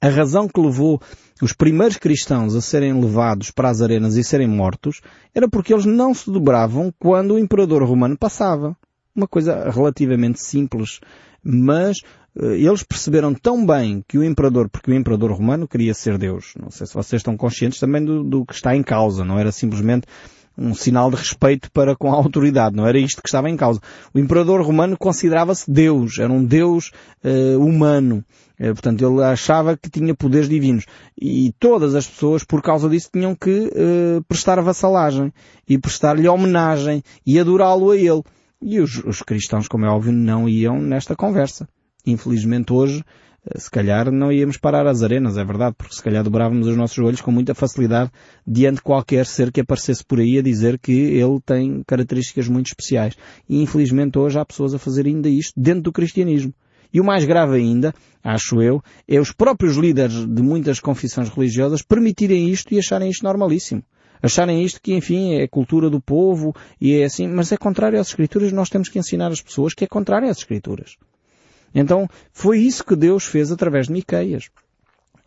A 0.00 0.08
razão 0.08 0.48
que 0.48 0.60
levou 0.60 1.00
os 1.40 1.52
primeiros 1.52 1.96
cristãos 1.96 2.54
a 2.54 2.60
serem 2.60 3.00
levados 3.00 3.50
para 3.50 3.70
as 3.70 3.80
arenas 3.80 4.16
e 4.16 4.24
serem 4.24 4.48
mortos 4.48 5.00
era 5.34 5.48
porque 5.48 5.72
eles 5.72 5.86
não 5.86 6.12
se 6.12 6.30
dobravam 6.30 6.92
quando 6.98 7.34
o 7.34 7.38
imperador 7.38 7.82
romano 7.84 8.18
passava. 8.18 8.76
Uma 9.14 9.28
coisa 9.28 9.70
relativamente 9.70 10.42
simples, 10.42 10.98
mas 11.42 11.98
eles 12.36 12.82
perceberam 12.82 13.32
tão 13.32 13.64
bem 13.64 14.04
que 14.08 14.18
o 14.18 14.24
imperador, 14.24 14.68
porque 14.68 14.90
o 14.90 14.94
imperador 14.94 15.30
romano 15.32 15.68
queria 15.68 15.94
ser 15.94 16.18
Deus. 16.18 16.52
Não 16.60 16.70
sei 16.70 16.86
se 16.86 16.94
vocês 16.94 17.20
estão 17.20 17.36
conscientes 17.36 17.78
também 17.78 18.04
do, 18.04 18.24
do, 18.24 18.44
que 18.44 18.54
está 18.54 18.74
em 18.74 18.82
causa. 18.82 19.24
Não 19.24 19.38
era 19.38 19.52
simplesmente 19.52 20.06
um 20.56 20.74
sinal 20.74 21.10
de 21.10 21.16
respeito 21.16 21.70
para 21.70 21.96
com 21.96 22.12
a 22.12 22.14
autoridade. 22.16 22.76
Não 22.76 22.86
era 22.86 22.98
isto 22.98 23.22
que 23.22 23.28
estava 23.28 23.50
em 23.50 23.56
causa. 23.56 23.80
O 24.12 24.18
imperador 24.18 24.62
romano 24.62 24.96
considerava-se 24.96 25.70
Deus. 25.70 26.18
Era 26.18 26.32
um 26.32 26.44
Deus 26.44 26.90
uh, 27.24 27.58
humano. 27.58 28.24
Uh, 28.58 28.72
portanto, 28.72 29.04
ele 29.04 29.22
achava 29.22 29.76
que 29.76 29.90
tinha 29.90 30.14
poderes 30.14 30.48
divinos. 30.48 30.86
E 31.20 31.52
todas 31.58 31.94
as 31.94 32.06
pessoas, 32.06 32.44
por 32.44 32.62
causa 32.62 32.88
disso, 32.88 33.10
tinham 33.12 33.34
que 33.34 33.68
uh, 33.68 34.22
prestar 34.28 34.60
vassalagem 34.60 35.32
e 35.68 35.78
prestar-lhe 35.78 36.28
homenagem 36.28 37.02
e 37.26 37.38
adorá-lo 37.38 37.90
a 37.90 37.96
ele. 37.96 38.22
E 38.62 38.80
os, 38.80 39.02
os 39.04 39.22
cristãos, 39.22 39.68
como 39.68 39.84
é 39.84 39.88
óbvio, 39.88 40.12
não 40.12 40.48
iam 40.48 40.80
nesta 40.80 41.14
conversa. 41.14 41.68
Infelizmente 42.06 42.72
hoje, 42.72 43.02
eh, 43.46 43.58
se 43.58 43.70
calhar 43.70 44.10
não 44.10 44.32
íamos 44.32 44.56
parar 44.56 44.86
às 44.86 45.02
arenas, 45.02 45.36
é 45.36 45.44
verdade, 45.44 45.74
porque 45.76 45.94
se 45.94 46.02
calhar 46.02 46.22
dobrávamos 46.22 46.66
os 46.66 46.76
nossos 46.76 46.96
joelhos 46.96 47.20
com 47.20 47.30
muita 47.30 47.54
facilidade 47.54 48.10
diante 48.46 48.76
de 48.76 48.82
qualquer 48.82 49.26
ser 49.26 49.50
que 49.50 49.60
aparecesse 49.60 50.04
por 50.04 50.20
aí 50.20 50.38
a 50.38 50.42
dizer 50.42 50.78
que 50.78 50.92
ele 50.92 51.40
tem 51.44 51.82
características 51.86 52.48
muito 52.48 52.66
especiais. 52.66 53.16
E 53.48 53.62
infelizmente 53.62 54.18
hoje 54.18 54.38
há 54.38 54.44
pessoas 54.44 54.74
a 54.74 54.78
fazer 54.78 55.06
ainda 55.06 55.28
isto 55.28 55.52
dentro 55.56 55.82
do 55.82 55.92
cristianismo. 55.92 56.54
E 56.92 57.00
o 57.00 57.04
mais 57.04 57.24
grave 57.24 57.56
ainda, 57.56 57.92
acho 58.22 58.62
eu, 58.62 58.80
é 59.08 59.18
os 59.18 59.32
próprios 59.32 59.76
líderes 59.76 60.24
de 60.26 60.42
muitas 60.42 60.78
confissões 60.78 61.28
religiosas 61.28 61.82
permitirem 61.82 62.48
isto 62.48 62.72
e 62.72 62.78
acharem 62.78 63.10
isto 63.10 63.24
normalíssimo. 63.24 63.82
Acharem 64.22 64.64
isto 64.64 64.80
que, 64.80 64.94
enfim, 64.94 65.34
é 65.34 65.48
cultura 65.48 65.90
do 65.90 66.00
povo 66.00 66.54
e 66.80 66.94
é 66.94 67.04
assim, 67.04 67.26
mas 67.26 67.50
é 67.50 67.56
contrário 67.56 68.00
às 68.00 68.06
Escrituras, 68.06 68.52
nós 68.52 68.70
temos 68.70 68.88
que 68.88 68.98
ensinar 68.98 69.32
as 69.32 69.42
pessoas 69.42 69.74
que 69.74 69.84
é 69.84 69.88
contrário 69.88 70.30
às 70.30 70.38
Escrituras. 70.38 70.96
Então, 71.74 72.08
foi 72.32 72.58
isso 72.58 72.84
que 72.84 72.94
Deus 72.94 73.24
fez 73.24 73.50
através 73.50 73.86
de 73.86 73.92
Miqueias. 73.92 74.48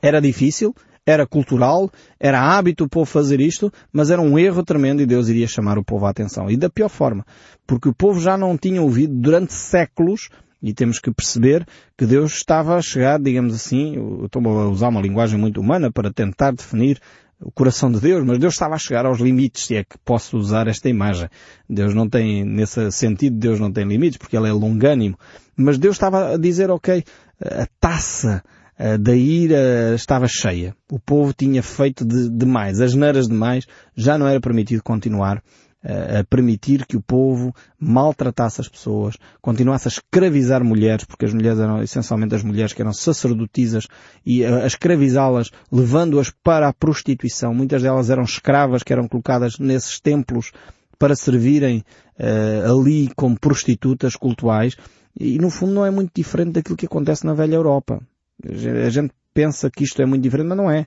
Era 0.01 0.21
difícil, 0.21 0.73
era 1.05 1.25
cultural, 1.25 1.91
era 2.19 2.41
hábito 2.41 2.83
o 2.83 2.89
povo 2.89 3.05
fazer 3.05 3.39
isto, 3.39 3.71
mas 3.91 4.10
era 4.10 4.21
um 4.21 4.38
erro 4.38 4.63
tremendo 4.63 5.01
e 5.01 5.05
Deus 5.05 5.29
iria 5.29 5.47
chamar 5.47 5.77
o 5.77 5.83
povo 5.83 6.05
à 6.05 6.10
atenção. 6.10 6.49
E 6.49 6.57
da 6.57 6.69
pior 6.69 6.89
forma, 6.89 7.25
porque 7.65 7.89
o 7.89 7.93
povo 7.93 8.19
já 8.19 8.38
não 8.38 8.57
tinha 8.57 8.81
ouvido 8.81 9.13
durante 9.15 9.53
séculos 9.53 10.29
E 10.62 10.73
temos 10.73 10.99
que 10.99 11.12
perceber 11.12 11.65
que 11.97 12.05
Deus 12.05 12.33
estava 12.33 12.75
a 12.75 12.81
chegar, 12.81 13.19
digamos 13.19 13.53
assim, 13.53 13.95
eu 13.95 14.25
estou 14.25 14.41
a 14.47 14.67
usar 14.67 14.89
uma 14.89 15.01
linguagem 15.01 15.39
muito 15.39 15.62
humana 15.62 15.91
para 15.91 16.12
tentar 16.12 16.51
definir 16.51 16.99
o 17.39 17.51
coração 17.51 17.91
de 17.91 17.99
Deus, 17.99 18.25
mas 18.25 18.39
Deus 18.39 18.53
estava 18.53 18.73
a 18.73 18.79
chegar 18.79 19.05
aos 19.05 19.19
limites, 19.19 19.65
se 19.65 19.75
é 19.75 19.83
que 19.83 19.97
posso 20.03 20.36
usar 20.38 20.67
esta 20.67 20.89
imagem. 20.89 21.29
Deus 21.69 21.93
não 21.93 22.10
tem, 22.10 22.43
nesse 22.43 22.91
sentido, 22.91 23.38
Deus 23.38 23.60
não 23.60 23.71
tem 23.71 23.86
limites, 23.86 24.17
porque 24.17 24.36
Ele 24.36 24.49
é 24.49 24.51
longânimo. 24.51 25.17
Mas 25.57 25.77
Deus 25.77 25.95
estava 25.95 26.35
a 26.35 26.37
dizer, 26.37 26.69
ok, 26.69 27.03
a 27.41 27.67
taça 27.79 28.43
da 28.99 29.15
ira 29.15 29.95
estava 29.95 30.27
cheia. 30.27 30.75
O 30.91 30.99
povo 30.99 31.33
tinha 31.33 31.63
feito 31.63 32.05
de, 32.05 32.29
demais, 32.29 32.79
as 32.79 32.93
neiras 32.93 33.27
demais, 33.27 33.65
já 33.95 34.17
não 34.19 34.27
era 34.27 34.39
permitido 34.39 34.83
continuar 34.83 35.41
a 35.83 36.23
permitir 36.23 36.85
que 36.85 36.97
o 36.97 37.01
povo 37.01 37.53
maltratasse 37.79 38.59
as 38.59 38.67
pessoas, 38.67 39.15
continuasse 39.41 39.87
a 39.87 39.91
escravizar 39.91 40.63
mulheres, 40.63 41.05
porque 41.05 41.25
as 41.25 41.33
mulheres 41.33 41.59
eram 41.59 41.81
essencialmente 41.81 42.35
as 42.35 42.43
mulheres 42.43 42.73
que 42.73 42.81
eram 42.81 42.91
sacerdotisas, 42.91 43.87
e 44.25 44.43
a 44.43 44.65
escravizá-las, 44.65 45.49
levando-as 45.71 46.31
para 46.43 46.67
a 46.67 46.73
prostituição. 46.73 47.53
Muitas 47.53 47.81
delas 47.81 48.09
eram 48.09 48.23
escravas 48.23 48.83
que 48.83 48.91
eram 48.91 49.07
colocadas 49.07 49.59
nesses 49.59 49.99
templos 49.99 50.51
para 50.99 51.15
servirem 51.15 51.83
uh, 52.19 52.79
ali 52.79 53.09
como 53.15 53.39
prostitutas 53.39 54.15
cultuais, 54.15 54.75
e 55.19 55.38
no 55.39 55.49
fundo 55.49 55.73
não 55.73 55.86
é 55.86 55.91
muito 55.91 56.12
diferente 56.13 56.53
daquilo 56.53 56.77
que 56.77 56.86
acontece 56.86 57.25
na 57.25 57.34
velha 57.34 57.56
Europa. 57.56 58.01
A 58.45 58.89
gente 58.89 59.12
pensa 59.34 59.69
que 59.69 59.84
isto 59.84 60.01
é 60.01 60.06
muito 60.06 60.21
diferente, 60.21 60.47
mas 60.47 60.58
não 60.58 60.69
é. 60.69 60.86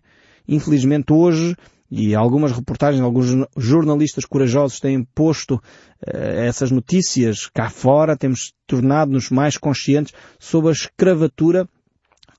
Infelizmente 0.49 1.13
hoje 1.13 1.57
e 1.91 2.15
algumas 2.15 2.53
reportagens, 2.53 3.03
alguns 3.03 3.27
jornalistas 3.57 4.25
corajosos 4.25 4.79
têm 4.79 5.03
posto 5.03 5.55
uh, 5.57 5.61
essas 6.07 6.71
notícias 6.71 7.49
cá 7.53 7.69
fora, 7.69 8.17
temos 8.17 8.53
tornado-nos 8.67 9.31
mais 9.31 9.59
conscientes 9.59 10.15
sobre 10.39 10.69
a 10.69 10.73
escravatura 10.73 11.69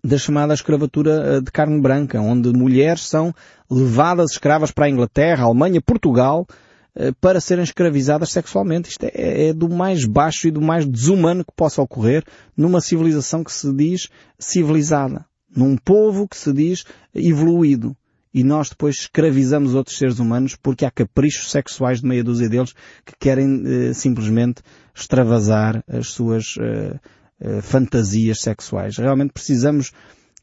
da 0.04 0.17
chamada 0.17 0.54
escravatura 0.54 1.12
eh, 1.12 1.41
de 1.41 1.51
carne 1.51 1.80
branca, 1.80 2.19
onde 2.19 2.51
mulheres 2.51 3.08
são 3.08 3.32
levadas 3.69 4.32
escravas 4.32 4.71
para 4.71 4.88
a 4.88 4.89
Inglaterra, 4.89 5.43
Alemanha, 5.43 5.80
Portugal, 5.80 6.47
para 7.19 7.39
serem 7.39 7.63
escravizadas 7.63 8.32
sexualmente. 8.32 8.89
Isto 8.89 9.06
é, 9.06 9.47
é 9.47 9.54
do 9.54 9.69
mais 9.69 10.06
baixo 10.06 10.47
e 10.47 10.51
do 10.51 10.62
mais 10.62 10.86
desumano 10.86 11.45
que 11.45 11.54
possa 11.56 11.82
ocorrer 11.82 12.23
numa 12.56 12.82
civilização 12.82 13.43
que 13.43 13.51
se 13.51 13.73
diz 13.73 14.10
civilizada. 14.38 15.25
Num 15.56 15.77
povo 15.77 16.27
que 16.27 16.38
se 16.38 16.51
diz 16.51 16.84
evoluído 17.13 17.95
e 18.34 18.43
nós 18.43 18.69
depois 18.69 18.95
escravizamos 18.95 19.75
outros 19.75 19.97
seres 19.97 20.19
humanos 20.19 20.56
porque 20.56 20.86
há 20.86 20.91
caprichos 20.91 21.51
sexuais 21.51 22.01
de 22.01 22.08
meia 22.08 22.23
dúzia 22.23 22.49
deles 22.49 22.73
que 23.06 23.13
querem 23.19 23.63
eh, 23.65 23.93
simplesmente 23.93 24.62
extravasar 24.95 25.84
as 25.88 26.08
suas 26.08 26.56
eh, 26.60 26.99
eh, 27.39 27.62
fantasias 27.62 28.39
sexuais. 28.39 28.97
Realmente 28.97 29.34
precisamos 29.34 29.91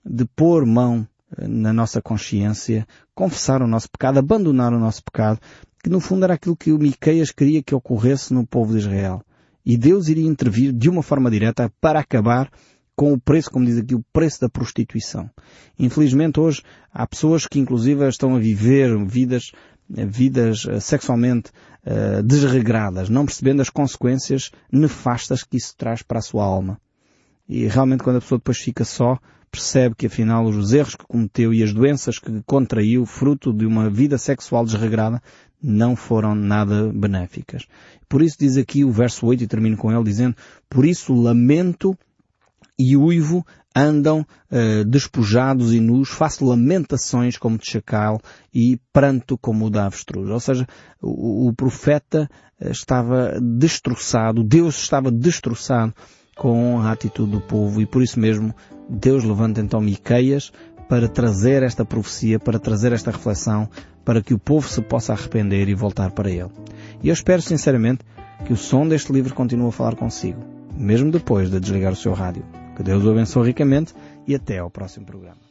de 0.05 0.25
pôr 0.25 0.67
mão 0.67 1.01
eh, 1.01 1.18
na 1.37 1.73
nossa 1.73 2.01
consciência, 2.01 2.87
confessar 3.15 3.63
o 3.63 3.67
nosso 3.67 3.91
pecado, 3.91 4.19
abandonar 4.19 4.73
o 4.73 4.79
nosso 4.79 5.03
pecado, 5.05 5.39
que 5.83 5.91
no 5.91 6.01
fundo 6.01 6.25
era 6.25 6.35
aquilo 6.35 6.57
que 6.57 6.73
o 6.73 6.79
Miqueias 6.79 7.31
queria 7.31 7.63
que 7.63 7.75
ocorresse 7.75 8.33
no 8.33 8.47
povo 8.47 8.73
de 8.73 8.79
Israel. 8.79 9.23
E 9.65 9.77
Deus 9.77 10.09
iria 10.09 10.27
intervir 10.27 10.73
de 10.73 10.89
uma 10.89 11.03
forma 11.03 11.31
direta 11.31 11.71
para 11.81 12.01
acabar 12.01 12.51
com 12.97 13.13
o 13.13 13.21
preço, 13.21 13.51
como 13.51 13.65
diz 13.65 13.79
aqui, 13.79 13.95
o 13.95 14.05
preço 14.13 14.41
da 14.41 14.49
prostituição. 14.49 15.31
Infelizmente 15.79 16.41
hoje 16.41 16.63
há 16.93 17.07
pessoas 17.07 17.47
que 17.47 17.61
inclusive 17.61 18.09
estão 18.09 18.35
a 18.35 18.39
viver 18.41 18.97
vidas, 19.07 19.53
vidas 19.89 20.67
eh, 20.69 20.81
sexualmente 20.81 21.51
uh, 21.87 22.23
desregradas, 22.25 23.09
não 23.09 23.25
percebendo 23.25 23.63
as 23.63 23.71
consequências 23.71 24.51
nefastas 24.73 25.45
que 25.45 25.57
isso 25.57 25.75
traz 25.77 26.03
para 26.03 26.19
a 26.19 26.23
sua 26.23 26.45
alma. 26.45 26.81
E 27.49 27.67
realmente 27.67 28.03
quando 28.03 28.17
a 28.17 28.21
pessoa 28.21 28.39
depois 28.39 28.59
fica 28.59 28.85
só, 28.85 29.19
percebe 29.51 29.95
que 29.95 30.07
afinal 30.07 30.45
os 30.45 30.73
erros 30.73 30.95
que 30.95 31.07
cometeu 31.07 31.55
e 31.55 31.63
as 31.63 31.73
doenças 31.73 32.19
que 32.19 32.43
contraiu 32.45 33.07
fruto 33.07 33.53
de 33.53 33.65
uma 33.65 33.89
vida 33.89 34.19
sexual 34.19 34.65
desregrada 34.65 35.23
não 35.63 35.97
foram 35.97 36.35
nada 36.35 36.93
benéficas. 36.93 37.67
Por 38.09 38.23
isso 38.23 38.37
diz 38.39 38.57
aqui 38.57 38.85
o 38.85 38.93
verso 38.93 39.27
8 39.27 39.45
e 39.45 39.47
termino 39.47 39.77
com 39.77 39.91
ele 39.91 40.05
dizendo, 40.05 40.37
por 40.69 40.85
isso 40.85 41.15
lamento 41.15 41.97
e 42.79 42.97
uivo 42.97 43.45
andam 43.75 44.21
uh, 44.21 44.85
despojados 44.85 45.73
e 45.73 45.81
nus, 45.81 46.09
faço 46.09 46.45
lamentações 46.45 47.37
como 47.37 47.59
de 47.59 47.71
chacal 47.71 48.21
e 48.55 48.79
pranto 48.93 49.37
como 49.39 49.67
o 49.67 49.71
da 49.71 49.87
avestruz. 49.87 50.29
Ou 50.31 50.41
seja, 50.41 50.67
o, 51.01 51.49
o 51.49 51.53
profeta 51.53 52.29
eh, 52.61 52.71
estava 52.71 53.39
destroçado, 53.41 54.43
Deus 54.43 54.81
estava 54.81 55.11
destroçado 55.11 55.95
com 56.39 56.81
a 56.81 56.93
atitude 56.93 57.33
do 57.33 57.41
povo 57.41 57.83
e 57.83 57.87
por 57.87 58.03
isso 58.03 58.19
mesmo 58.19 58.55
Deus 58.89 59.25
levanta 59.25 59.61
então 59.61 59.81
Miqueias 59.81 60.51
para 60.89 61.07
trazer 61.07 61.63
esta 61.63 61.85
profecia, 61.85 62.39
para 62.39 62.59
trazer 62.59 62.93
esta 62.93 63.11
reflexão, 63.11 63.69
para 64.05 64.23
que 64.23 64.33
o 64.33 64.39
povo 64.39 64.67
se 64.67 64.81
possa 64.81 65.13
arrepender 65.13 65.69
e 65.69 65.75
voltar 65.75 66.13
para 66.13 66.31
ele. 66.31 66.51
E 67.03 67.09
eu 67.09 67.13
espero 67.13 67.43
sinceramente 67.43 68.05
que 68.47 68.53
o 68.55 68.57
som 68.57 68.89
deste 68.89 69.13
livro 69.13 69.35
continue 69.35 69.69
a 69.69 69.73
falar 69.73 69.97
consigo, 69.97 70.43
mesmo 70.75 71.11
depois 71.11 71.51
de 71.51 71.61
desligar 71.61 71.93
o 71.93 71.97
seu 71.97 72.15
rádio. 72.15 72.45
Que 72.75 72.83
Deus 72.83 73.05
o 73.05 73.11
abençoe 73.11 73.49
ricamente 73.49 73.93
e 74.27 74.35
até 74.35 74.59
ao 74.59 74.71
próximo 74.71 75.05
programa. 75.05 75.48